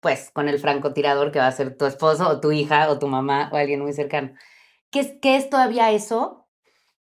[0.00, 3.06] pues, con el francotirador que va a ser tu esposo o tu hija o tu
[3.06, 4.32] mamá o alguien muy cercano.
[4.94, 6.46] ¿Qué es, qué es todavía eso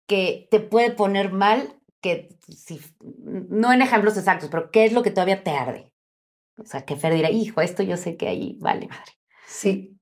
[0.05, 1.81] que te puede poner mal?
[1.99, 5.91] Que si, no en ejemplos exactos, pero ¿qué es lo que todavía te arde?
[6.59, 9.13] O sea, que Fer dirá, hijo, esto yo sé que ahí vale madre.
[9.47, 9.99] Sí,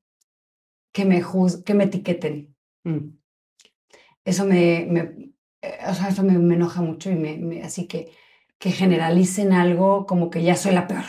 [0.92, 2.54] que me juz que me etiqueten.
[2.84, 3.12] Mm.
[4.26, 7.88] Eso me, me, eh, o sea, eso me, me enoja mucho y me, me- así
[7.88, 8.12] que,
[8.58, 11.06] que generalicen algo como que ya soy la peor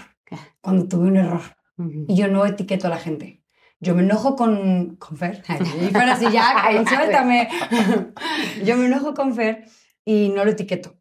[0.61, 1.40] cuando tuve un error.
[2.06, 3.39] Y yo no etiqueto a la gente.
[3.81, 5.43] Yo me enojo con, con Fer.
[5.81, 7.49] Y Fer así, ya, suéltame.
[8.64, 9.64] Yo me enojo con Fer
[10.05, 10.97] y no lo etiqueto.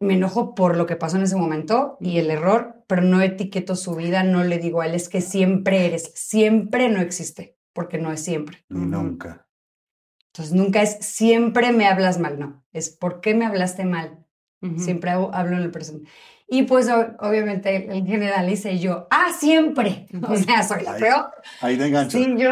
[0.00, 3.76] Me enojo por lo que pasó en ese momento y el error, pero no etiqueto
[3.76, 7.96] su vida, no le digo a él, es que siempre eres, siempre no existe, porque
[7.98, 8.64] no es siempre.
[8.68, 9.46] Ni nunca.
[10.26, 14.26] Entonces nunca es siempre me hablas mal, no, es por qué me hablaste mal.
[14.78, 16.08] Siempre hago- hablo en el presente.
[16.46, 20.06] Y pues obviamente el generaliza y yo, ah, siempre.
[20.28, 21.30] O sea, soy la Ahí- peor.
[21.60, 22.18] Ahí te engancho.
[22.18, 22.50] Sí, yo.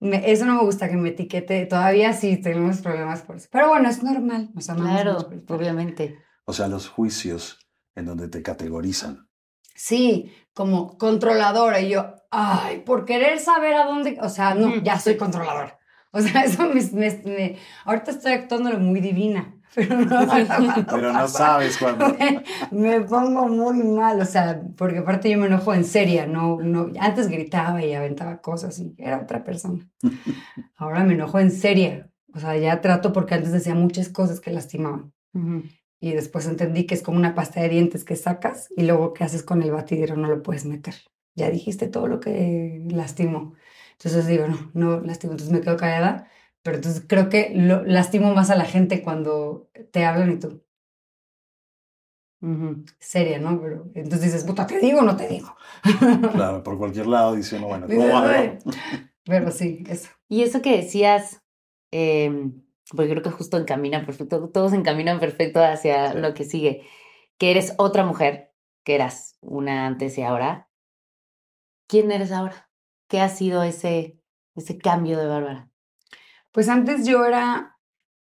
[0.00, 1.66] me- eso no me gusta que me etiquete.
[1.66, 3.48] Todavía sí tenemos problemas por eso.
[3.50, 4.50] Pero bueno, es normal.
[4.54, 6.18] Nos amamos Claro, obviamente.
[6.44, 7.58] O sea, los juicios
[7.94, 9.28] en donde te categorizan.
[9.74, 11.80] Sí, como controladora.
[11.80, 14.18] Y yo, ay, por querer saber a dónde.
[14.20, 15.78] O sea, no, ya soy controladora.
[16.12, 19.56] O sea, eso me, me- me- Ahorita estoy actuando muy divina.
[19.74, 20.26] Pero no,
[20.90, 22.14] Pero no sabes cuándo.
[22.70, 26.60] me, me pongo muy mal, o sea, porque aparte yo me enojo en serio, no,
[26.60, 29.88] no, antes gritaba y aventaba cosas y era otra persona.
[30.76, 34.50] Ahora me enojo en serio, o sea, ya trato porque antes decía muchas cosas que
[34.50, 35.12] lastimaban.
[35.32, 35.62] Ujú.
[36.00, 39.24] Y después entendí que es como una pasta de dientes que sacas y luego qué
[39.24, 40.94] haces con el batidero no lo puedes meter.
[41.34, 43.54] Ya dijiste todo lo que lastimó.
[43.92, 45.32] Entonces digo, no, no lastimo.
[45.32, 46.28] Entonces me quedo callada,
[46.62, 50.62] pero entonces creo que lo, lastimo más a la gente cuando te hablan y tú,
[52.98, 53.60] seria, ¿no?
[53.60, 55.56] Pero entonces dices, puta, ¿te digo o no te digo?
[56.32, 58.22] Claro, por cualquier lado dice uno, bueno, ¿cómo.
[59.24, 60.10] Pero sí, eso.
[60.28, 61.42] Y eso que decías,
[61.92, 62.64] em,
[62.96, 66.18] porque creo que justo encamina perfecto, todos encaminan perfecto hacia Sí.
[66.18, 66.82] lo que sigue,
[67.38, 68.52] que eres otra mujer,
[68.84, 70.68] que eras una antes y ahora.
[71.88, 72.70] ¿Quién eres ahora?
[73.08, 74.18] ¿Qué ha sido ese,
[74.56, 75.71] ese cambio de Bárbara?
[76.52, 77.78] Pues antes yo era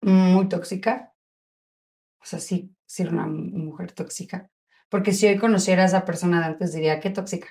[0.02, 1.14] muy tóxica.
[2.20, 4.50] O sea, sí, sí era una mujer tóxica.
[4.88, 7.48] Porque si hoy conociera a esa persona de antes, diría, qué tóxica.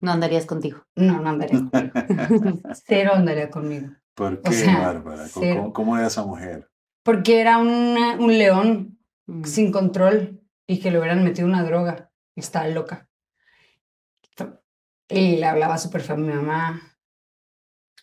[0.00, 0.84] No andarías contigo.
[0.94, 1.92] No, no andaría conmigo.
[2.86, 3.88] Cero andaría conmigo.
[4.14, 5.26] ¿Por qué, O sea, Bárbara?
[5.32, 5.56] ¿Cómo, cero.
[5.60, 6.70] cómo- cómo era esa mujer?
[7.02, 8.92] Porque era una- un león
[9.26, 9.44] Mm.
[9.44, 12.10] sin control y que le hubieran metido una droga.
[12.36, 13.08] Y estaba loca.
[15.08, 16.80] Y le hablaba súper feo a mi mamá.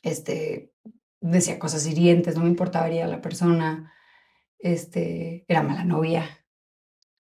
[0.01, 0.72] Este,
[1.31, 3.93] decía cosas hirientes, no me importaba herir a la persona.
[4.59, 6.45] Este, era mala novia.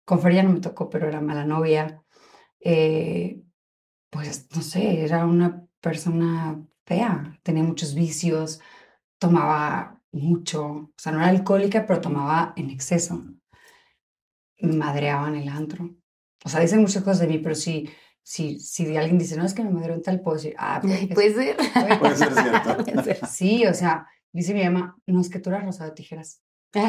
[0.05, 2.03] Con Fer ya no me tocó, pero era mala novia.
[2.59, 3.41] Eh,
[4.09, 7.39] pues, no sé, era una persona fea.
[7.43, 8.59] Tenía muchos vicios.
[9.19, 10.63] Tomaba mucho.
[10.65, 13.23] O sea, no era alcohólica, pero tomaba en exceso.
[14.59, 15.89] Me madreaba en el antro.
[16.43, 17.89] O sea, dicen muchas cosas de mí, pero si,
[18.31, 21.13] si, si alguien dice, no, es que me en tal, puedo decir, ah, puede que
[21.13, 21.57] Puede ser.
[21.99, 22.77] Puede ser cierto.
[22.85, 23.27] Puede ser.
[23.27, 26.41] Sí, o sea, dice mi mamá, no, es que tú eras rosado de tijeras.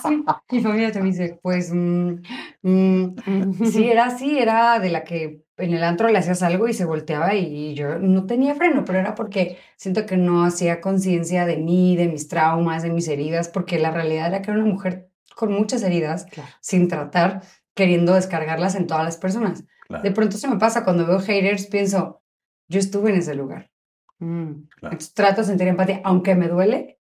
[0.00, 2.20] Sí, mi familia te dice, pues, mm,
[2.62, 6.72] mm, sí, era así, era de la que en el antro le hacías algo y
[6.72, 11.46] se volteaba y yo no tenía freno, pero era porque siento que no hacía conciencia
[11.46, 14.70] de mí, de mis traumas, de mis heridas, porque la realidad era que era una
[14.72, 16.48] mujer con muchas heridas, Claro.
[16.60, 17.42] sin tratar,
[17.78, 19.62] queriendo descargarlas en todas las personas.
[19.86, 22.22] Claro, De pronto se me pasa cuando veo haters, pienso,
[22.68, 23.70] yo estuve en ese lugar.
[24.18, 24.64] Mm.
[24.80, 24.92] claro.
[24.94, 26.98] Entonces, trato de sentir empatía, aunque me duele,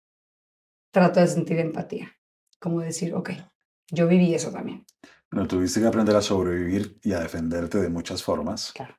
[0.93, 2.13] trato de sentir empatía.
[2.61, 3.31] Como decir, ok,
[3.91, 4.85] yo viví eso también.
[5.31, 8.73] Bueno, tuviste que aprender a sobrevivir y a defenderte de muchas formas.
[8.75, 8.95] Claro.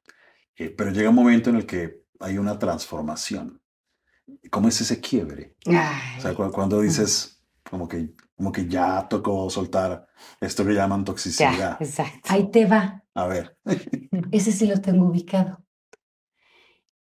[0.56, 3.62] Eh, pero llega un momento en el que hay una transformación.
[4.50, 5.56] ¿Cómo es ese quiebre?
[5.68, 5.92] O sea,
[6.26, 10.08] Ay, cu- cuando dices, como que Como que ya tocó soltar
[10.40, 11.82] esto que llaman toxicidad.
[11.82, 12.30] exacto.
[12.32, 13.04] Ahí te va.
[13.16, 13.58] A ver.
[14.32, 15.64] Ese sí lo tengo ubicado.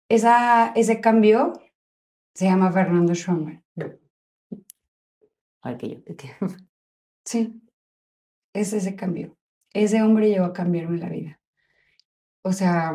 [0.10, 1.54] Esa, ese cambio
[2.36, 3.63] se llama Fernando Schoenberg.
[5.62, 5.98] Al que yo.
[7.26, 7.62] Sí,
[8.54, 9.38] es ese cambio.
[9.74, 11.39] Ese hombre llegó a cambiarme la vida.
[12.44, 12.94] O sea,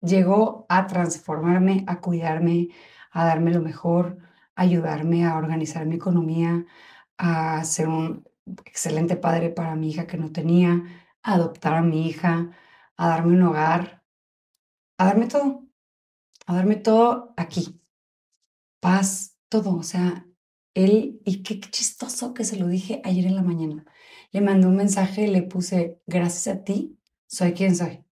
[0.00, 2.68] llegó a transformarme, a cuidarme,
[3.10, 4.18] a darme lo mejor,
[4.54, 6.64] a ayudarme a organizar mi economía,
[7.18, 8.24] a ser un
[8.64, 10.82] excelente padre para mi hija que no tenía,
[11.22, 12.50] a adoptar a mi hija,
[12.96, 14.04] a darme un hogar,
[14.98, 15.66] a darme todo,
[16.46, 17.80] a darme todo aquí.
[18.80, 19.76] Paz, todo.
[19.76, 20.26] O sea,
[20.74, 23.84] él, y qué, chistoso que se lo dije ayer en la mañana.
[24.32, 28.04] Le mandé un mensaje, le puse, gracias a ti, soy quien soy.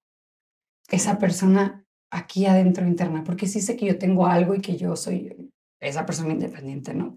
[0.89, 4.97] Esa persona aquí adentro interna, porque sí sé que yo tengo algo y que yo
[4.97, 7.17] soy esa persona independiente, ¿no?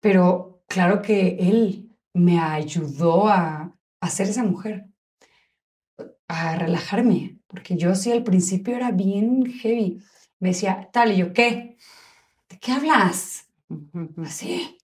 [0.00, 4.86] Pero claro que él me ayudó a, a ser esa mujer,
[6.28, 10.02] a relajarme, porque yo sí al principio era bien heavy.
[10.40, 11.76] Me decía, tal, y yo, ¿qué?
[12.48, 13.48] ¿De qué hablas?
[14.24, 14.78] Así.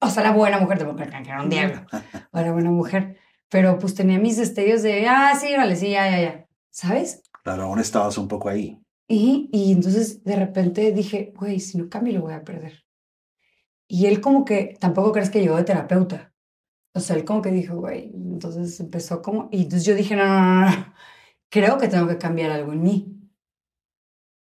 [0.00, 1.86] O sea, la buena mujer, de que era un diablo.
[2.32, 3.18] O era buena mujer.
[3.48, 6.46] Pero pues tenía mis destellos de, ah, sí, vale, sí, ya, ya, ya.
[6.70, 7.22] ¿Sabes?
[7.42, 8.80] Claro, aún estabas un poco ahí.
[9.08, 12.84] Y, y entonces de repente dije, güey, si no cambio lo voy a perder.
[13.92, 16.32] Y él como que, tampoco crees que llegó de terapeuta.
[16.94, 20.40] O sea, él como que dijo, güey, entonces empezó como, y yo dije, no, no,
[20.40, 20.94] no, no,
[21.50, 23.30] creo que tengo que cambiar algo en mí.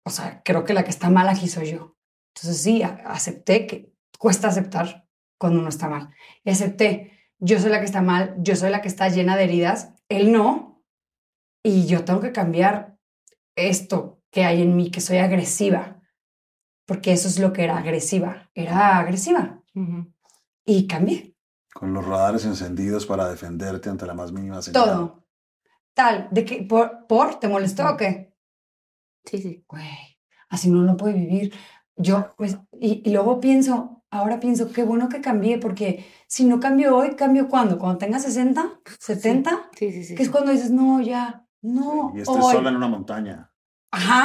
[0.06, 1.96] O sea, creo que la que está mal aquí soy yo.
[2.36, 6.10] Entonces sí, acepté que cuesta aceptar cuando uno está mal.
[6.44, 9.42] Y acepté, yo soy la que está mal, yo soy la que está llena de
[9.42, 10.84] heridas, él no.
[11.64, 12.96] Y yo tengo que cambiar
[13.56, 16.00] esto que hay en mí, que soy agresiva.
[16.86, 18.50] Porque eso es lo que era agresiva.
[18.54, 19.62] Era agresiva.
[20.64, 21.36] Y cambié.
[21.72, 24.84] Con los radares encendidos para defenderte ante la más mínima señal.
[24.84, 25.24] Todo.
[25.94, 28.34] Tal, de que por, por ¿te molestó o qué?
[29.24, 29.64] Sí, sí.
[29.68, 30.18] Güey,
[30.48, 31.54] así no lo puede vivir.
[31.96, 36.60] Yo, pues, y, y, luego pienso, ahora pienso, qué bueno que cambié, porque si no
[36.60, 37.78] cambio hoy, ¿cambio cuándo?
[37.78, 38.80] ¿Cuando tenga 60?
[38.84, 39.68] ¿70?
[39.76, 40.14] Sí, sí, sí.
[40.14, 42.12] Que es cuando dices, no, ya, no.
[42.14, 42.54] Y estés hoy.
[42.54, 43.52] sola en una montaña.
[43.90, 44.24] Ajá.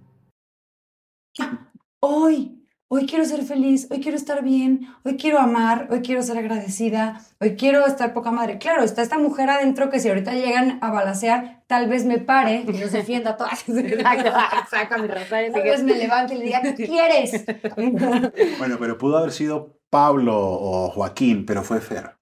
[2.03, 6.35] Hoy, hoy quiero ser feliz, hoy quiero estar bien, hoy quiero amar, hoy quiero ser
[6.35, 8.57] agradecida, hoy quiero estar poca madre.
[8.57, 12.65] Claro, está esta mujer adentro que si ahorita llegan a balasear, tal vez me pare
[12.67, 13.69] y los defienda a todas.
[13.69, 14.31] Exacto,
[14.63, 15.51] exacto, mi Rosario.
[15.51, 17.45] Tal vez me levante y le diga, ¿qué quieres?
[18.57, 22.17] Bueno, pero pudo haber sido Pablo o Joaquín, pero fue Fer.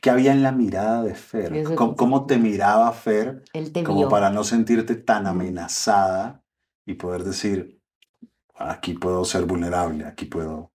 [0.00, 1.64] ¿Qué había en la mirada de Fer?
[1.74, 4.08] ¿Cómo, te miraba Fer Él te como vio.
[4.08, 6.44] para no sentirte tan amenazada
[6.86, 7.79] y poder decir,
[8.60, 10.72] aquí puedo ser vulnerable, aquí puedo...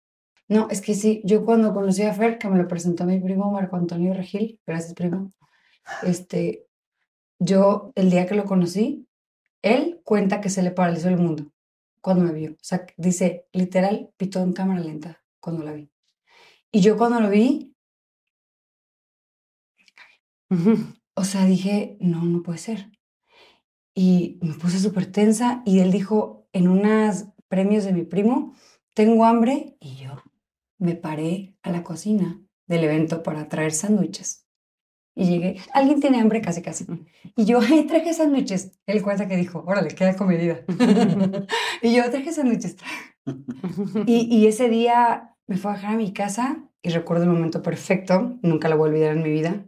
[0.48, 3.50] No, es que sí, yo cuando conocí a Fer, que me lo presentó mi primo
[3.50, 5.32] Marco Antonio Regil, gracias primo,
[6.02, 6.66] este,
[7.38, 9.06] yo el día que lo conocí,
[9.62, 11.52] él cuenta que se le paralizó el mundo
[12.00, 12.52] cuando me vio.
[12.52, 15.90] O sea, dice, literal, pitó en cámara lenta cuando la vi.
[16.72, 17.74] Y yo cuando lo vi,
[21.14, 22.90] o sea, dije, no, no puede ser.
[23.94, 28.54] Y me puse súper tensa y él dijo, en unos premios de mi primo,
[28.94, 30.22] tengo hambre y yo
[30.78, 34.46] me paré a la cocina del evento para traer sándwiches.
[35.16, 36.86] Y llegué, alguien tiene hambre casi casi.
[37.36, 38.78] Y yo, traje sándwiches.
[38.86, 40.64] Él cuenta que dijo, órale, queda comedida.
[41.82, 42.76] y yo traje sándwiches.
[44.06, 47.62] y, y ese día me fue a dejar a mi casa y recuerdo el momento
[47.62, 49.66] perfecto, nunca lo voy a olvidar en mi vida.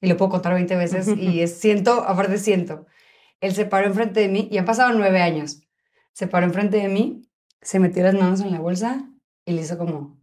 [0.00, 2.86] Y lo puedo contar 20 veces y es, siento, aparte siento.
[3.40, 5.63] Él se paró enfrente de mí y han pasado nueve años.
[6.14, 7.22] Se paró enfrente de mí,
[7.60, 9.10] se metió las manos en la bolsa
[9.46, 10.20] y le hizo como...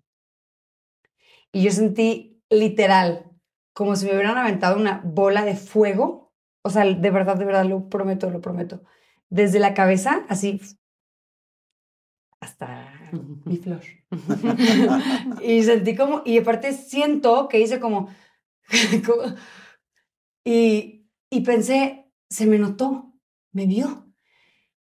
[1.51, 3.29] y yo sentí literal
[3.73, 6.33] como si me hubieran aventado una bola de fuego.
[6.63, 8.83] O sea, de verdad, de verdad, lo prometo, lo prometo.
[9.29, 10.59] Desde la cabeza, así,
[12.39, 12.89] hasta
[13.45, 13.81] mi flor.
[15.41, 18.09] y sentí como, y aparte siento que hice como,
[19.05, 19.35] como-
[20.43, 23.13] y, y pensé, se me notó,
[23.53, 24.10] me vio.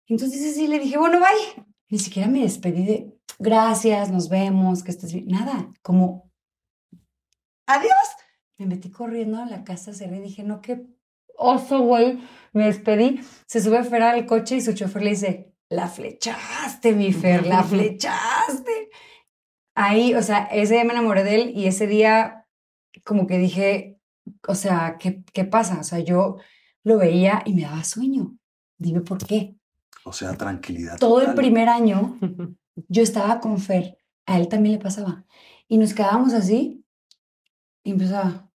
[0.08, 1.66] Entonces así le dije, bueno, bye.
[1.90, 5.28] Ni siquiera me despedí de, gracias, nos vemos, que estés bien.
[5.28, 6.32] Nada, como,
[7.66, 7.94] adiós.
[8.58, 10.84] Me metí corriendo a la casa, cerré y dije, no, qué
[11.36, 12.20] oso, güey.
[12.54, 13.22] Me despedí.
[13.46, 17.64] Se sube Fer al coche y su chofer le dice, la flechaste, mi Fer, la
[17.64, 18.90] flechaste.
[19.76, 22.48] Ahí, o sea, ese día me enamoré de él y ese día
[23.04, 24.00] como que dije,
[24.48, 25.80] o sea, ¿qué, qué pasa?
[25.80, 26.38] O sea, yo
[26.84, 28.36] lo veía y me daba sueño.
[28.80, 29.56] Dime por qué.
[30.08, 30.98] O sea, tranquilidad.
[30.98, 32.18] Todo el primer año
[32.88, 35.26] yo estaba con Fer, a él también le pasaba.
[35.68, 36.86] Y nos quedábamos así
[37.84, 38.50] y empezaba.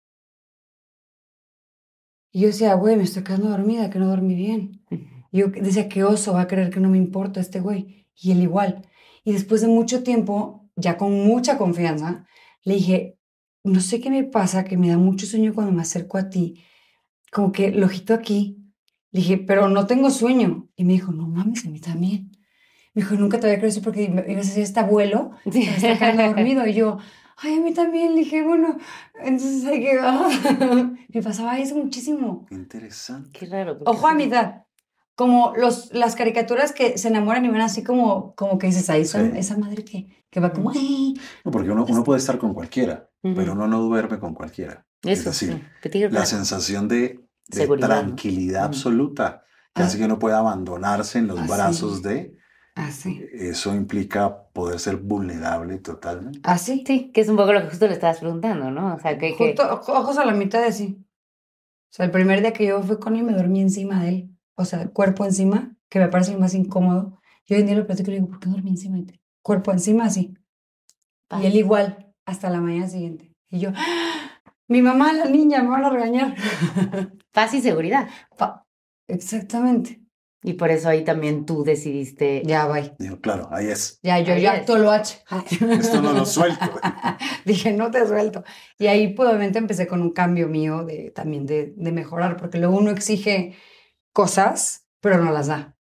[2.31, 4.83] Y yo decía, güey, me estoy quedando dormida, que no dormí bien.
[5.31, 8.07] Y yo decía, qué oso va a creer que no me importa este güey.
[8.15, 8.87] Y él igual.
[9.23, 12.27] Y después de mucho tiempo, ya con mucha confianza,
[12.63, 13.17] le dije,
[13.63, 16.63] no sé qué me pasa, que me da mucho sueño cuando me acerco a ti.
[17.31, 18.58] Como que el ojito aquí.
[19.11, 20.67] Le dije, pero no tengo sueño.
[20.75, 22.31] Y me dijo, no mames, a mí también.
[22.93, 25.97] Me dijo, nunca te había creído porque ibas a decir, este abuelo se me está
[25.97, 26.65] quedando dormido.
[26.67, 26.97] Y yo,
[27.37, 28.13] ay, a mí también.
[28.15, 28.77] Le dije, bueno,
[29.23, 29.99] entonces hay que...
[31.13, 32.45] me pasaba eso muchísimo.
[32.51, 33.31] Interesante.
[33.37, 33.79] Qué raro.
[33.85, 34.17] Ojo a sí.
[34.17, 34.65] mi edad.
[35.15, 39.01] Como los, las caricaturas que se enamoran y van así como, como que dices, ahí
[39.01, 39.31] esa, Sí.
[39.35, 41.13] esa madre que, que va como, ay.
[41.43, 43.35] No, porque uno, uno puede estar con cualquiera, Ujú.
[43.35, 44.85] pero uno no duerme con cualquiera.
[45.03, 45.99] es Eso, decir, sí.
[46.09, 47.19] La sensación de,
[47.49, 48.65] de Seguridad, tranquilidad Mm.
[48.65, 49.43] absoluta,
[49.73, 49.85] que Ah.
[49.85, 51.49] hace que uno pueda abandonarse en los Así.
[51.51, 52.37] brazos de,
[52.75, 53.21] Así.
[53.33, 56.39] eso implica poder ser vulnerable totalmente.
[56.43, 56.83] Así.
[56.85, 58.95] Sí, que es un poco lo que justo le estabas preguntando, ¿no?
[58.95, 60.97] O sea, que, que- Justo, ojo- ojos a la mitad de así.
[61.91, 64.37] O sea, el primer día que yo fui con él me dormí encima de él.
[64.55, 67.19] O sea, cuerpo encima, que me parece lo más incómodo.
[67.47, 69.21] Yo hoy en día lo platico y le digo, ¿por qué dormí encima de ti?
[69.41, 70.35] Cuerpo encima, así.
[71.41, 73.33] Y él igual, hasta la mañana siguiente.
[73.49, 74.28] Y yo, ¡Ah!
[74.69, 76.35] Mi mamá, la niña, me van a regañar.
[77.33, 78.07] paz y seguridad.
[78.37, 78.65] Pa-
[79.07, 80.01] Exactamente.
[80.41, 82.41] Y por eso ahí también tú decidiste.
[82.45, 82.95] Ya, bye.
[82.97, 83.99] Digo, claro, ahí es.
[84.03, 84.65] Ya, yo Ahí ya es.
[84.65, 85.21] todo lo H.
[85.71, 86.79] Esto no lo suelto.
[87.45, 88.45] Dije, no te suelto.
[88.77, 92.57] Y ahí, pues, obviamente, empecé con un cambio mío de, también de, de mejorar, porque
[92.57, 93.55] luego uno exige
[94.13, 95.75] cosas, pero no las da.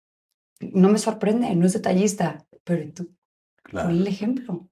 [0.61, 3.15] No me sorprende, no es detallista, pero tú,
[3.63, 3.89] Claro.
[3.89, 4.71] pon el ejemplo,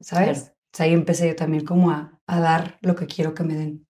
[0.00, 0.38] ¿sabes?
[0.40, 0.54] Claro.
[0.54, 3.54] O sea, ahí empecé yo también como a, a dar lo que quiero que me
[3.54, 3.86] den.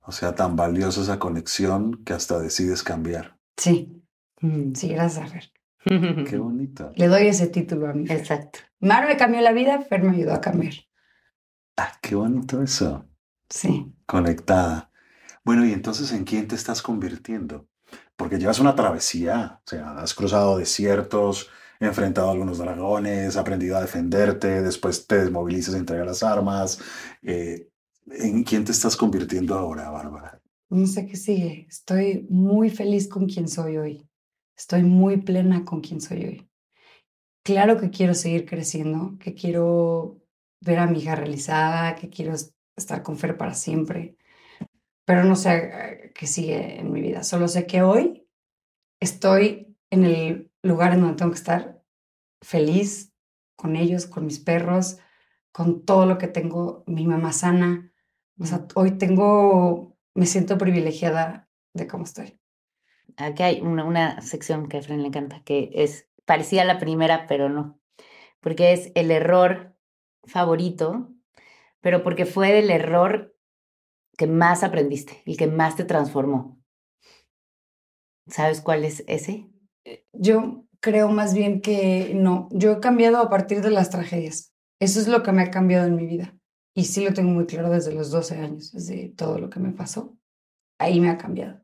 [0.00, 3.38] O sea, tan valiosa esa conexión que hasta decides cambiar.
[3.56, 4.00] Sí,
[4.40, 4.74] Mm.
[4.74, 5.50] sí, gracias a Fer.
[6.28, 6.92] Qué bonito.
[6.96, 8.18] Le doy ese título a mi Fer.
[8.18, 8.58] Exacto.
[8.80, 10.74] Mar me cambió la vida, Fer me ayudó a cambiar.
[11.76, 13.06] Ah, qué bonito eso.
[13.48, 13.92] Sí.
[14.06, 14.90] Conectada.
[15.44, 17.66] Bueno, y entonces, ¿en quién te estás convirtiendo?
[18.16, 21.48] Porque llevas una travesía, o sea, has cruzado desiertos,
[21.80, 26.80] enfrentado a algunos dragones, aprendido a defenderte, después te desmovilizas entregas las armas.
[27.22, 27.68] Eh,
[28.06, 30.40] ¿En quién te estás convirtiendo ahora, Bárbara?
[30.70, 31.66] No sé qué sigue.
[31.68, 34.08] Estoy muy feliz con quien soy hoy.
[34.56, 36.48] Estoy muy plena con quien soy hoy.
[37.44, 40.20] Claro que quiero seguir creciendo, que quiero
[40.60, 44.16] ver a mi hija realizada, que quiero es- estar con Fer para siempre,
[45.04, 47.22] pero no sé eh, qué sigue en mi vida.
[47.22, 48.26] Solo sé que hoy
[49.00, 51.82] estoy en el lugar en donde tengo que estar
[52.42, 53.14] feliz
[53.56, 54.98] con ellos, con mis perros,
[55.52, 57.92] con todo lo que tengo, mi mamá sana.
[58.40, 62.40] O sea, hoy tengo, me siento privilegiada de cómo estoy.
[63.16, 66.78] Aquí hay una, una sección que a Fran le encanta, que es parecida a la
[66.78, 67.78] primera, pero no.
[68.40, 69.76] Porque es el error
[70.24, 71.12] favorito,
[71.80, 73.36] pero porque fue del error
[74.16, 76.58] que más aprendiste y que más te transformó.
[78.26, 79.53] ¿Sabes cuál es ese?
[80.12, 84.52] Yo creo más bien que no, yo he cambiado a partir de las tragedias.
[84.80, 86.34] Eso es lo que me ha cambiado en mi vida.
[86.74, 89.72] Y sí lo tengo muy claro desde los 12 años, desde todo lo que me
[89.72, 90.16] pasó.
[90.78, 91.62] Ahí me ha cambiado.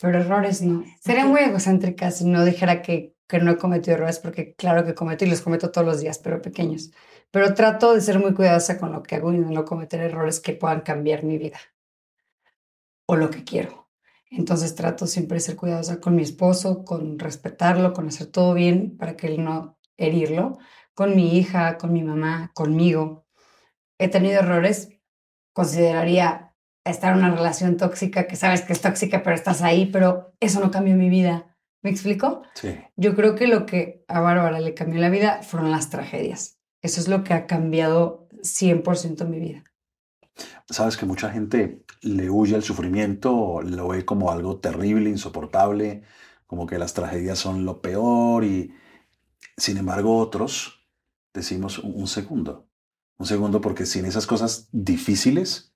[0.00, 0.84] Pero errores no.
[1.00, 4.94] Sería muy egocéntrica si no dijera que, que no he cometido errores, porque claro que
[4.94, 6.92] cometo y los cometo todos los días, pero pequeños.
[7.30, 10.40] Pero trato de ser muy cuidadosa con lo que hago y de no cometer errores
[10.40, 11.58] que puedan cambiar mi vida
[13.06, 13.79] o lo que quiero.
[14.30, 18.96] Entonces trato siempre de ser cuidadosa con mi esposo, con respetarlo, con hacer todo bien
[18.96, 20.58] para que él no herirlo,
[20.94, 23.26] con mi hija, con mi mamá, conmigo.
[23.98, 24.88] He tenido errores,
[25.52, 26.54] consideraría
[26.84, 30.60] estar en una relación tóxica que sabes que es tóxica, pero estás ahí, pero eso
[30.60, 31.56] no cambió mi vida.
[31.82, 32.42] ¿Me explico?
[32.54, 32.78] Sí.
[32.96, 36.58] Yo creo que lo que a Bárbara le cambió la vida fueron las tragedias.
[36.82, 39.64] Eso es lo que ha cambiado 100% mi vida.
[40.68, 46.02] Sabes que mucha gente le huye al sufrimiento, lo ve como algo terrible, insoportable,
[46.46, 48.72] como que las tragedias son lo peor y
[49.56, 50.86] sin embargo otros
[51.34, 52.68] decimos un segundo,
[53.18, 55.74] un segundo porque sin esas cosas difíciles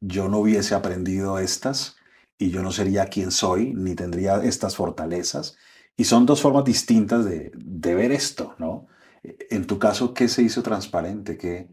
[0.00, 1.96] yo no hubiese aprendido estas
[2.38, 5.56] y yo no sería quien soy ni tendría estas fortalezas.
[5.96, 8.88] Y son dos formas distintas de, de ver esto, ¿no?
[9.22, 11.38] En tu caso, ¿qué se hizo transparente?
[11.38, 11.68] ¿Qué,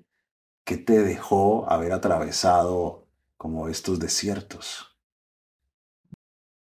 [0.64, 3.08] ¿Qué te dejó haber atravesado
[3.38, 4.98] como estos desiertos?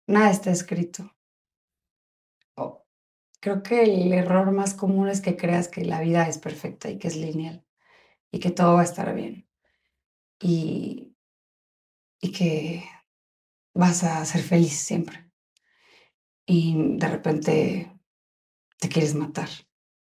[0.07, 1.15] Nada está escrito.
[2.57, 2.87] Oh,
[3.41, 6.99] creo que el error más común es que creas que la vida es perfecta y
[6.99, 7.65] que es lineal
[8.31, 9.49] y que todo va a estar bien
[10.41, 11.17] y,
[12.21, 12.85] y que
[13.75, 15.31] vas a ser feliz siempre.
[16.47, 18.01] Y de repente
[18.79, 19.49] te quieres matar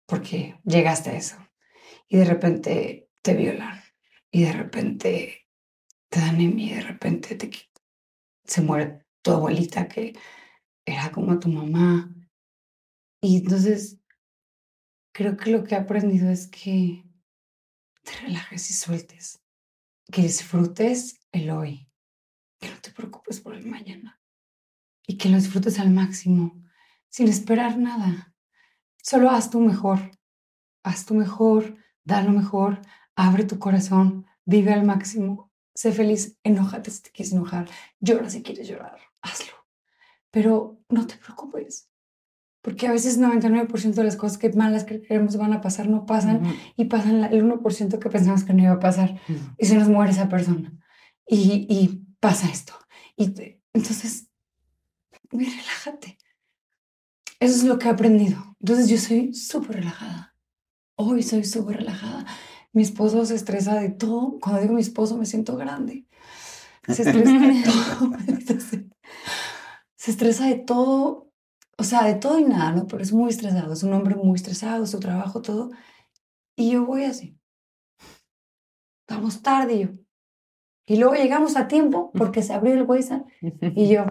[0.06, 1.36] porque llegaste a eso.
[2.08, 3.80] Y de repente te violan
[4.30, 5.48] y de repente
[6.08, 7.50] te dan anemia y de repente te,
[8.44, 10.18] se muere tu abuelita que
[10.84, 12.12] era como tu mamá.
[13.20, 14.00] Y entonces
[15.12, 17.04] creo que lo que he aprendido es que
[18.02, 19.42] te relajes y sueltes,
[20.10, 21.88] que disfrutes el hoy,
[22.58, 24.20] que no te preocupes por el mañana
[25.06, 26.62] y que lo disfrutes al máximo,
[27.08, 28.34] sin esperar nada.
[29.02, 30.10] Solo haz tu mejor,
[30.82, 32.82] haz tu mejor, da lo mejor,
[33.16, 37.68] abre tu corazón, vive al máximo, sé feliz, enójate si te quieres enojar,
[38.00, 39.52] llora si quieres llorar, hazlo.
[40.30, 41.88] Pero no te preocupes,
[42.62, 46.06] porque a veces 99% de las cosas que malas que queremos van a pasar no
[46.06, 46.42] pasan
[46.76, 49.20] y pasan el 1% que pensamos que no iba a pasar
[49.58, 50.72] y se nos muere esa persona
[51.26, 52.74] y, y pasa esto.
[53.16, 53.34] Y
[53.74, 54.28] entonces,
[55.30, 56.18] relájate.
[57.40, 58.56] Eso es lo que he aprendido.
[58.60, 60.36] Entonces yo soy súper relajada.
[60.94, 62.24] Hoy soy súper relajada.
[62.72, 64.38] Mi esposo se estresa de todo.
[64.40, 66.06] Cuando digo mi esposo me siento grande.
[66.86, 68.12] Se estresa de todo.
[69.96, 71.30] se estresa de todo.
[71.78, 72.86] O sea, de todo y nada, ¿no?
[72.86, 73.72] Pero es muy estresado.
[73.72, 75.70] Es un hombre muy estresado, su trabajo, todo.
[76.56, 77.38] Y yo voy así.
[79.08, 79.88] Vamos tarde yo.
[80.86, 84.06] Y luego llegamos a tiempo porque se abrió el Waze y yo,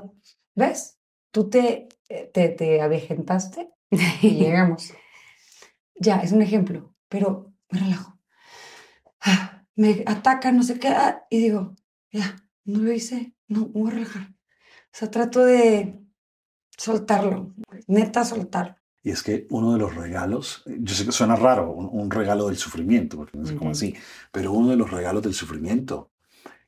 [0.55, 0.99] ¿ves?
[1.31, 3.97] Tú te, eh, te, te avejentaste y
[4.37, 4.93] llegamos.
[5.95, 8.20] ya, es un ejemplo, pero me relajo.
[9.81, 11.75] Me ataca, no sé qué, ah, y digo,
[12.11, 14.29] ya, no lo hice, no, me voy a relajar.
[14.29, 15.99] O sea, trato de
[16.77, 17.55] soltarlo,
[17.87, 18.75] neta soltarlo.
[19.01, 22.57] Y es que uno de los regalos, yo sé que suena raro, un, regalo del
[22.57, 23.95] sufrimiento, porque no sé cómo así,
[24.31, 26.11] pero uno de los regalos del sufrimiento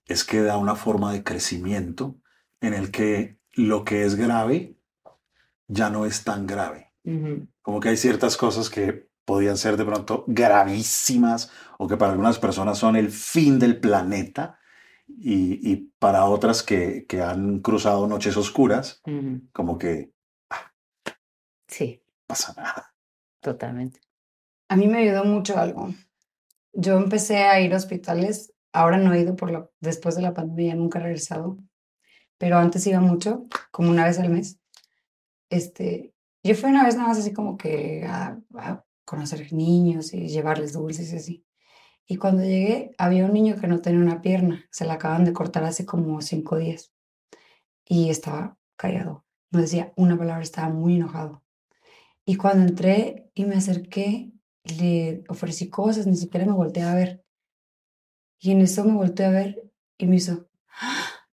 [0.08, 2.18] es que da una forma de crecimiento
[2.62, 4.76] en el que lo que es grave
[5.68, 6.92] ya no es tan grave.
[7.62, 12.40] Como que hay ciertas cosas que podían ser de pronto gravísimas o que para algunas
[12.40, 14.60] personas son el fin del planeta
[15.08, 19.02] y, para otras que, que, han cruzado noches oscuras,
[19.52, 20.14] como que...
[20.50, 20.74] Ah,
[21.68, 22.02] sí.
[22.26, 22.96] Pasa nada.
[23.42, 24.00] Totalmente.
[24.70, 25.90] A mí me ayudó mucho algo.
[26.74, 30.34] Yo empecé a ir a hospitales, ahora no he ido por lo, después de la
[30.34, 31.58] pandemia, nunca he regresado,
[32.38, 34.60] pero antes iba mucho, como una vez al mes.
[35.50, 36.14] Este,
[36.44, 40.74] yo fui una vez nada más así como que a, a conocer niños y llevarles
[40.74, 41.46] dulces y así.
[42.06, 45.34] Y cuando llegué, había un niño que no tenía una pierna, se la acaban de
[45.34, 46.94] cortar hace como cinco días
[47.86, 51.44] y estaba callado, no decía una palabra, estaba muy enojado.
[52.26, 54.32] Y cuando entré y me acerqué,
[54.64, 57.24] le ofrecí cosas, ni siquiera me volteé a ver.
[58.40, 60.50] Y en eso me volteé a ver y me hizo,
[60.82, 61.28] ¡Ah!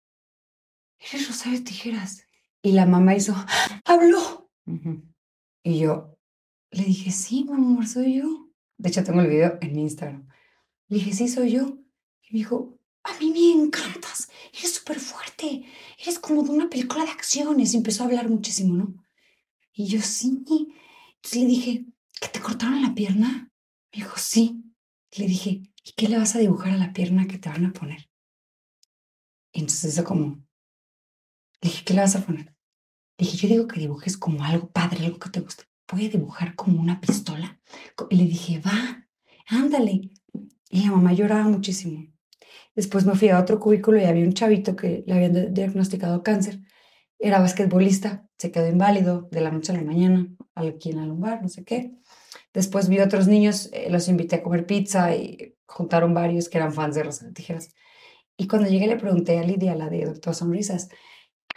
[1.00, 2.24] eres Rosario Tijeras.
[2.62, 3.34] Y la mamá hizo,
[3.86, 4.50] habló.
[5.64, 6.17] Y yo,
[6.72, 8.50] le dije, sí, mi amor, soy yo.
[8.78, 10.28] De hecho, tengo el video en mi Instagram.
[10.88, 11.80] Le dije, sí, soy yo.
[12.22, 15.66] Y me dijo, a mí me encantas, eres súper fuerte,
[15.98, 17.74] eres como de una película de acciones.
[17.74, 19.04] Y empezó a hablar muchísimo, ¿no?
[19.74, 20.44] Y yo, sí.
[20.48, 21.86] Entonces le dije,
[22.20, 23.52] ¿que te cortaron la pierna?
[23.94, 24.64] Me dijo, sí.
[25.18, 27.74] Le dije, ¿y qué le vas a dibujar a la pierna que te van a
[27.74, 28.10] poner?
[29.54, 30.46] Y entonces eso como,
[31.62, 32.54] le dije, ¿qué le vas a poner?
[33.18, 36.56] Le dije, yo digo que dibujes como algo padre, algo que te guste a dibujar
[36.56, 37.60] como una pistola.
[38.10, 39.08] Y le dije, va,
[39.48, 40.12] ándale.
[40.70, 42.06] Y la mamá lloraba muchísimo.
[42.76, 46.60] Después me fui a otro cubículo y había un chavito que le habían diagnosticado cáncer.
[47.18, 51.42] Era basquetbolista, se quedó inválido de la noche a la mañana, aquí en la lumbar,
[51.42, 51.94] no sé qué.
[52.54, 56.74] Después vi otros niños, eh, los invité a comer pizza y juntaron varios que eran
[56.74, 57.74] fans de Rosa Tijeras.
[58.38, 60.90] Y cuando llegué le pregunté a Lidia, la de Doctor Sonrisas,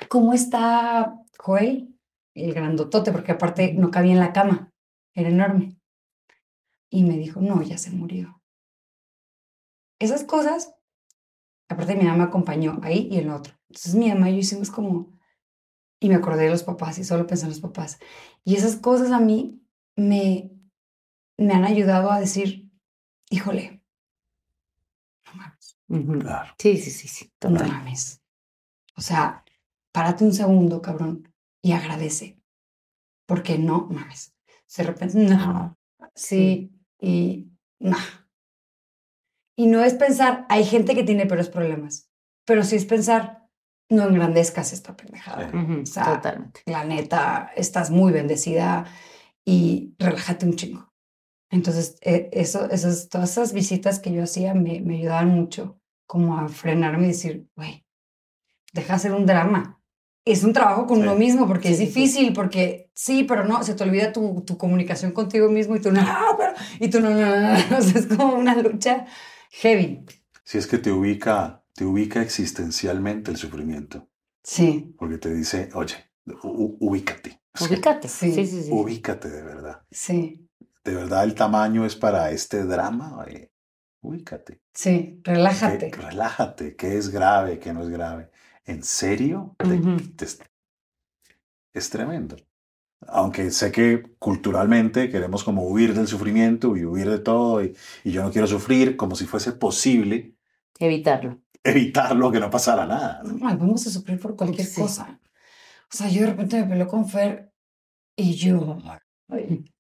[0.09, 1.90] ¿cómo está Joel?
[2.35, 4.73] El grandotote, porque aparte no cabía en la cama,
[5.15, 5.77] era enorme.
[6.91, 8.43] Y me dijo, no, ya se murió.
[9.99, 10.75] Esas cosas
[11.71, 13.55] Aparte, mi mamá me acompañó ahí y en lo otro.
[13.69, 15.17] Entonces, mi mamá y yo hicimos como.
[16.01, 18.01] Y me acordé de los papás y solo pensé en los papás.
[18.43, 19.63] Y esas cosas a mí
[19.95, 20.51] me,
[21.37, 22.69] me han ayudado a decir,
[23.29, 23.85] híjole,
[25.27, 25.77] no mames.
[26.23, 26.53] Claro.
[26.59, 27.33] Sí, sí, sí, sí.
[27.43, 28.21] No mames.
[28.97, 29.45] O sea,
[29.93, 31.30] párate un segundo, cabrón,
[31.63, 32.41] y agradece.
[33.27, 34.35] Porque no mames.
[34.77, 35.77] De repente, no.
[36.15, 37.97] Sí, y no.
[39.57, 42.11] Y no es pensar, hay gente que tiene peores problemas,
[42.47, 43.47] pero sí es pensar,
[43.91, 45.49] no engrandezcas esta pendejada.
[45.49, 46.63] Ujú, O sea, Totalmente.
[46.67, 48.87] la neta, estás muy bendecida
[49.45, 50.93] y relájate un chingo.
[51.51, 56.39] Entonces, eh, eso, esas, todas esas visitas que yo hacía me, me ayudaban mucho como
[56.39, 57.85] a frenarme y decir, güey,
[58.73, 59.80] deja de hacer un drama.
[60.33, 61.03] Es un trabajo con Sí.
[61.03, 61.93] uno mismo porque Sí, es sí, sí.
[62.01, 65.91] difícil, porque sí, pero no, se te olvida tu, tu comunicación contigo mismo y tú
[65.93, 67.53] no, "Ah, pero", y tú no, no, no, no.
[67.79, 69.07] O sea, es como una lucha
[69.51, 70.05] heavy.
[70.45, 74.09] Si es que te ubica, te ubica existencialmente el sufrimiento,
[74.43, 75.97] Sí, porque te dice, oye,
[76.43, 77.41] u- ubícate.
[77.61, 78.09] Ubícate.
[78.09, 78.33] Sí.
[78.33, 78.69] Sí, sí, sí.
[78.73, 79.83] Ubícate de verdad.
[79.91, 80.47] sí,
[80.83, 83.25] ¿De verdad el tamaño es para este drama?
[83.29, 83.51] Eh,
[84.01, 84.61] ubícate.
[84.73, 85.91] sí, Que- relájate.
[85.91, 86.75] relájate.
[86.75, 87.59] ¿Qué es grave?
[87.59, 88.31] ¿Qué no es grave?
[88.71, 89.57] ¿En serio?
[89.59, 89.97] Te- Ujú.
[90.17, 90.27] te-
[91.75, 92.37] es tremendo.
[93.09, 98.13] Aunque sé que culturalmente queremos como huir del sufrimiento y huir de todo y, y
[98.13, 100.37] yo no quiero sufrir como si fuese posible
[100.79, 101.41] Evitarlo.
[101.65, 103.23] evitarlo, que no pasara nada.
[103.25, 104.81] vamos a sufrir por cualquier Sí.
[104.83, 105.19] cosa.
[105.93, 107.53] O sea, yo de repente me peleo con Fer
[108.17, 108.79] y yo,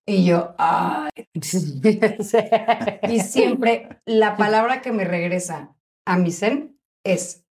[0.06, 1.10] y yo, ay.
[3.08, 5.76] Y siempre la palabra que me regresa
[6.06, 7.44] a mi zen es,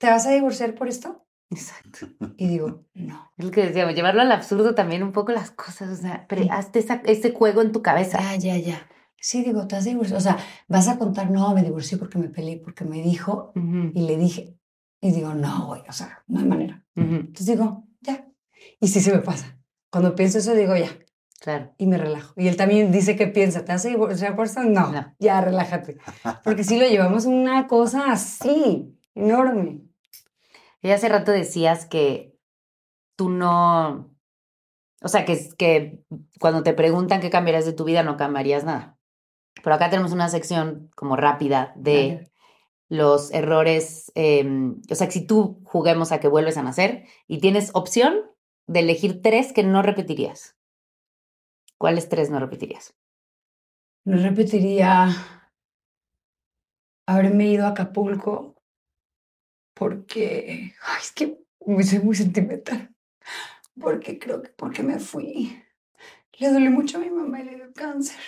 [0.00, 1.24] ¿te vas a divorciar por esto?
[1.50, 2.08] Exacto.
[2.36, 3.30] Y digo, no.
[3.36, 6.44] Es lo que decíamos, llevarlo al absurdo también un poco las cosas, o sea, pero
[6.50, 8.18] hazte esa- ese juego en tu cabeza.
[8.20, 8.86] Ah, ya, ya.
[9.22, 10.18] Sí, digo, te has divorciado.
[10.18, 13.92] O sea, vas a contar, no, me divorcié porque me peleé, porque me dijo Ujú,
[13.94, 14.56] y le dije.
[15.02, 16.84] Y digo, no, güey, o sea, no hay manera.
[16.96, 18.26] ujú, Entonces digo, ya.
[18.80, 19.58] Y sí se me pasa.
[19.90, 20.88] Cuando pienso eso, digo, ya.
[21.40, 21.74] Claro.
[21.78, 22.34] y me relajo.
[22.36, 24.62] Y él también dice que piensa, ¿te hace divorciar por eso?
[24.62, 25.14] No, No.
[25.18, 25.96] ya relájate.
[26.44, 29.80] Porque si lo llevamos una cosa así, enorme.
[30.82, 32.36] Y hace rato decías que
[33.16, 34.10] tú no,
[35.02, 36.04] o sea, que, que
[36.40, 38.98] cuando te preguntan qué cambiarías de tu vida, no cambiarías nada.
[39.62, 42.30] Pero acá tenemos una sección como rápida de
[42.88, 47.38] los errores, em, o sea, que si tú juguemos a que vuelves a nacer y
[47.38, 48.22] tienes opción
[48.66, 50.56] de elegir tres que no repetirías.
[51.78, 52.94] ¿Cuáles tres no repetirías?
[54.04, 55.08] No repetiría
[57.06, 58.49] haberme ido a Acapulco
[59.80, 62.94] porque, ay, es que me soy muy sentimental.
[63.80, 65.58] Porque creo que porque me fui.
[66.38, 68.20] Le duele mucho a mi mamá y le dio cáncer.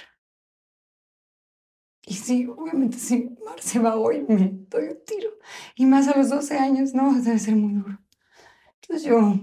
[2.06, 5.28] Y sí, obviamente si Mar se va hoy, me doy un tiro.
[5.74, 7.98] Y más a los 12 años, no, debe ser muy duro.
[8.80, 9.38] Entonces yo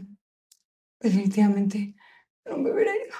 [0.99, 1.95] definitivamente
[2.45, 3.15] no me hubiera ido.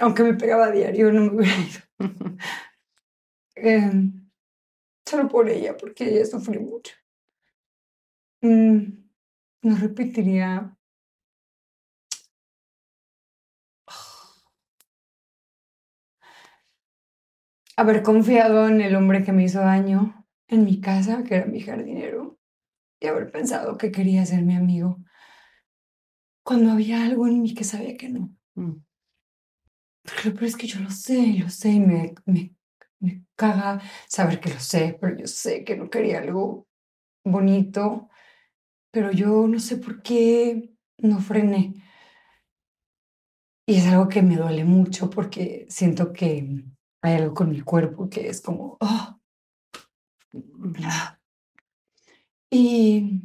[0.00, 1.80] Aunque me pegaba a diario, no me hubiera ido.
[3.54, 4.28] Em,
[5.06, 6.92] solo por ella, porque ella sufrió mucho.
[8.42, 9.04] Mm,
[9.62, 10.76] no repetiría.
[17.78, 21.60] Haber confiado en el hombre que me hizo daño en mi casa, que era mi
[21.60, 22.38] jardinero,
[23.00, 24.98] y haber pensado que quería ser mi amigo,
[26.42, 28.34] cuando había algo en mí que sabía que no.
[28.54, 28.76] Mm.
[30.02, 32.54] Porque lo peor es que yo lo sé, lo sé, y me, me,
[33.00, 36.68] me caga saber que lo sé, pero yo sé que no quería algo
[37.24, 38.08] bonito,
[38.96, 41.74] pero yo no sé por qué no frené.
[43.68, 46.64] Y es algo que me duele mucho porque siento que
[47.02, 49.20] hay algo con mi cuerpo que es como, oh.
[52.50, 53.20] Y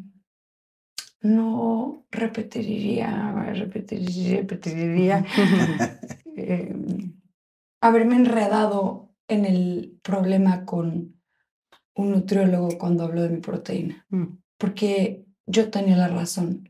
[1.22, 5.26] no repetiría, repetiría, repetiría
[6.36, 6.76] eh,
[7.80, 11.16] haberme enredado en el problema con
[11.96, 14.38] un nutriólogo cuando habló de mi proteína, Mm.
[14.58, 16.70] porque yo tenía la razón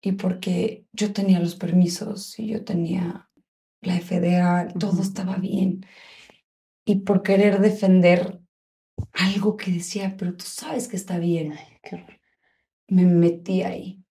[0.00, 3.30] y porque yo tenía los permisos y yo tenía
[3.80, 5.86] la FDA, todo estaba bien.
[6.84, 8.40] Y por querer defender
[9.12, 11.54] algo que decía, pero tú sabes que está bien,
[12.88, 14.02] me metí ahí.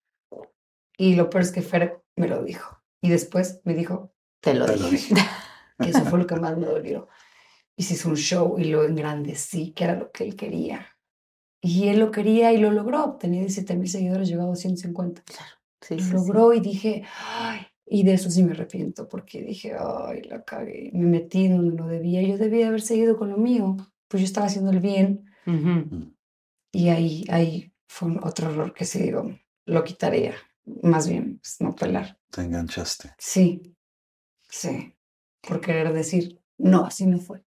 [0.98, 2.82] Y lo peor es que Fer me lo dijo.
[3.02, 4.90] Y después me dijo, Te lo dije.
[4.90, 5.16] dije.
[5.80, 7.08] que eso fue lo que más me dolió.
[7.76, 10.97] Y se hizo un show y lo engrandecí, que era lo que él quería.
[11.68, 13.18] Y él lo quería y lo logró.
[13.20, 15.24] Tenía 17 mil seguidores, llegó a 250.
[15.82, 16.14] Sí, Lo sí, sí.
[16.14, 20.92] logró y dije, ay, y de eso sí me arrepiento, porque dije, ay, la cagué.
[20.94, 22.22] Me metí en donde no debía.
[22.22, 23.76] Yo debía haber seguido con lo mío.
[24.08, 25.26] Pues yo estaba haciendo el bien.
[26.72, 29.30] Y ahí, ahí fue otro error que sí digo,
[29.66, 30.34] lo quitaría.
[30.84, 32.20] Más bien, pues, no pelar.
[32.30, 33.14] Te enganchaste.
[33.18, 33.76] Sí,
[34.50, 34.94] sí.
[35.42, 37.44] Por querer decir, no, así no fue.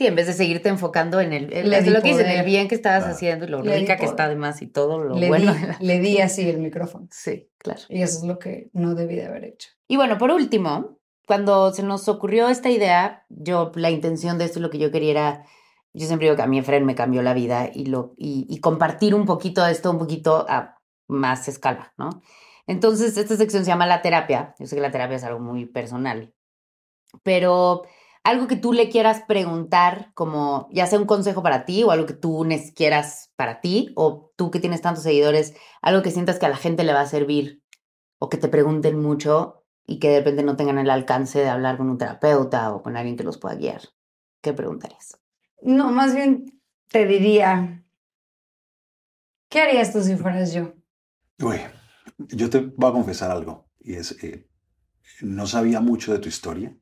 [0.00, 2.68] Sí, en vez de seguirte enfocando en el, en di lo que dicen, el bien
[2.68, 3.14] que estabas Claro.
[3.14, 4.10] haciendo, lo Le rica que poder.
[4.14, 5.52] está además y todo lo le, bueno.
[5.52, 7.06] di, le di así el micrófono.
[7.10, 7.82] Sí, claro.
[7.90, 9.68] Y eso es lo que no debí de haber hecho.
[9.88, 10.96] Y bueno, por último,
[11.26, 15.10] cuando se nos ocurrió esta idea, yo, la intención de esto, lo que yo quería
[15.10, 15.44] era,
[15.92, 18.58] yo siempre digo que a mí Efren me cambió la vida y, lo, y, y
[18.60, 20.78] compartir un poquito de esto, un poquito a
[21.08, 22.22] más escala, ¿no?
[22.66, 24.54] Entonces, esta sección se llama la terapia.
[24.58, 26.32] Yo sé que la terapia es algo muy personal,
[27.22, 27.82] pero
[28.22, 32.06] algo que tú le quieras preguntar, como ya sea un consejo para ti o algo
[32.06, 36.46] que tú quieras para ti, o tú que tienes tantos seguidores, algo que sientas que
[36.46, 37.62] a la gente le va a servir
[38.18, 41.76] o que te pregunten mucho y que de repente no tengan el alcance de hablar
[41.76, 43.82] con un terapeuta o con alguien que los pueda guiar.
[44.42, 45.18] ¿Qué preguntarías?
[45.62, 47.84] No, más bien te diría,
[49.48, 50.74] ¿qué harías tú si fueras yo?
[51.40, 51.58] Uy,
[52.18, 54.48] yo te voy a confesar algo, y es, eh,
[55.22, 56.76] no sabía mucho de tu historia,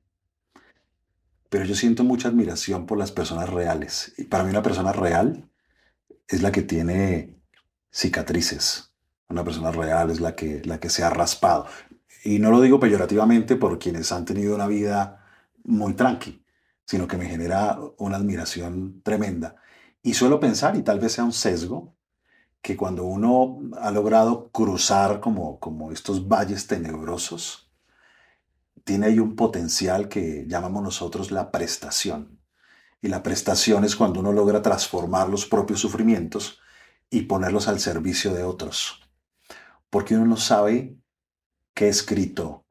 [1.49, 4.13] pero yo siento mucha admiración por las personas reales.
[4.19, 5.49] Y para mí una persona real
[6.29, 7.41] es la que tiene
[7.91, 8.93] cicatrices.
[9.29, 11.67] Una persona real es la que, la que se ha raspado.
[12.25, 15.25] Y no lo digo peyorativamente por quienes han tenido una vida
[15.65, 16.45] muy tranqui,
[16.85, 19.57] sino que me genera una admiración tremenda.
[20.03, 21.95] Y suelo pensar, y tal vez sea un sesgo,
[22.63, 27.68] que cuando uno ha logrado cruzar como, como estos valles tenebrosos,
[28.85, 32.41] tiene ahí un potencial que llamamos nosotros la prestación.
[33.01, 36.61] Y la prestación es cuando uno logra transformar los propios sufrimientos
[37.11, 39.01] y ponerlos al servicio de otros.
[39.91, 40.99] Porque uno no sabe
[41.75, 42.67] qué escrito,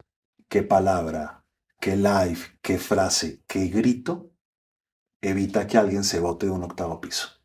[0.49, 1.45] qué palabra,
[1.79, 4.31] qué live, qué frase, qué grito
[5.21, 7.37] evita que alguien se bote de un octavo piso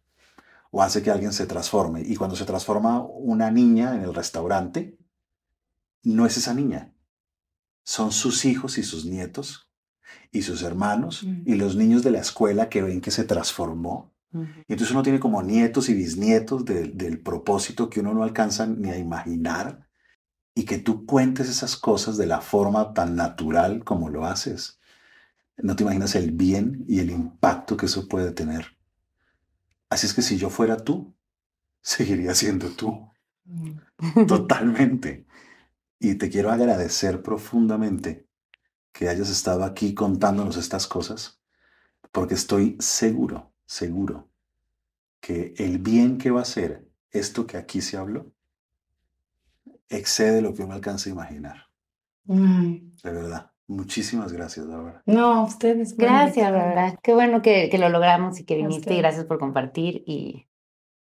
[0.73, 2.01] o hace que alguien se transforme.
[2.01, 4.99] Y cuando se transforma una niña en el restaurante,
[6.03, 6.92] no es esa niña.
[7.85, 9.69] Son sus hijos y sus nietos
[10.31, 11.43] y sus hermanos Mm.
[11.47, 14.13] y los niños de la escuela que ven que se transformó.
[14.67, 18.67] Y entonces uno tiene como nietos y bisnietos de- del propósito que uno no alcanza
[18.67, 19.87] ni a imaginar
[20.55, 24.79] y que tú cuentes esas cosas de la forma tan natural como lo haces.
[25.59, 28.79] No te imaginas el bien y el impacto que eso puede tener.
[29.91, 31.15] Así es que si yo fuera tú,
[31.83, 33.11] seguiría siendo tú.
[34.27, 35.27] Totalmente.
[36.05, 38.27] Y te quiero agradecer profundamente
[38.91, 41.41] que hayas estado aquí contándonos estas cosas,
[42.11, 44.29] porque estoy seguro, seguro,
[45.21, 48.33] que el bien que va a ser esto que aquí se habló
[49.89, 51.69] excede lo que uno alcanza a imaginar.
[52.29, 53.53] Ay, De verdad.
[53.69, 55.05] Muchísimas gracias, Bárbara.
[55.07, 55.97] No, ustedes.
[55.97, 56.51] Gracias.
[56.51, 56.99] Bárbara.
[57.01, 60.49] Qué bueno que, que lo logramos y que viniste y gracias por compartir y,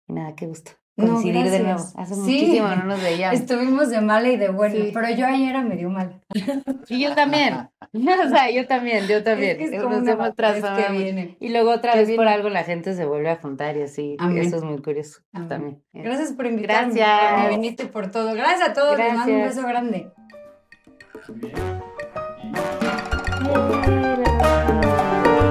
[0.07, 0.71] y nada, qué gusto.
[0.97, 1.83] No, Coincidir de nuevo.
[1.95, 2.21] Hace Sí.
[2.21, 3.39] muchísimo no nos veíamos.
[3.39, 4.91] Estuvimos de mala y de buena, Sí.
[4.91, 6.19] pero yo ayer era medio mala.
[6.89, 7.69] Y yo también.
[7.93, 9.57] O sea, yo también, yo también.
[9.57, 11.37] que es como Nos una hemos que.
[11.39, 14.17] Y luego otra Que vez por algo la gente se vuelve a juntar y así.
[14.19, 14.39] Amén.
[14.39, 15.49] Eso es muy curioso Amén.
[15.49, 15.83] también.
[15.93, 16.93] Gracias por invitarme.
[16.95, 17.43] Gracias.
[17.43, 18.33] Me viniste por todo.
[18.33, 18.97] Gracias a todos.
[18.97, 20.11] Les mando un beso grande.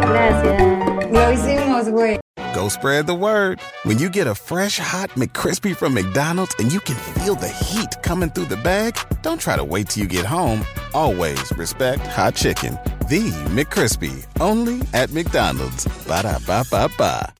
[0.02, 1.10] Gracias.
[1.12, 2.18] Lo hicimos, güey.
[2.56, 3.60] Go spread the word.
[3.82, 8.02] When you get a fresh hot McCrispy from McDonald's and you can feel the heat
[8.02, 10.64] coming through the bag, don't try to wait till you get home.
[10.94, 12.78] Always respect hot chicken.
[13.10, 15.84] The McCrispy, only at McDonald's.
[16.08, 17.34] Ba da ba ba ba.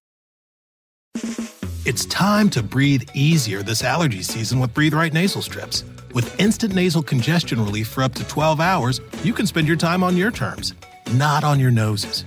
[1.86, 5.82] It's time to breathe easier this allergy season with Breathe Right nasal strips.
[6.12, 10.04] With instant nasal congestion relief for up to 12 hours, you can spend your time
[10.04, 10.74] on your terms,
[11.14, 12.26] not on your noses.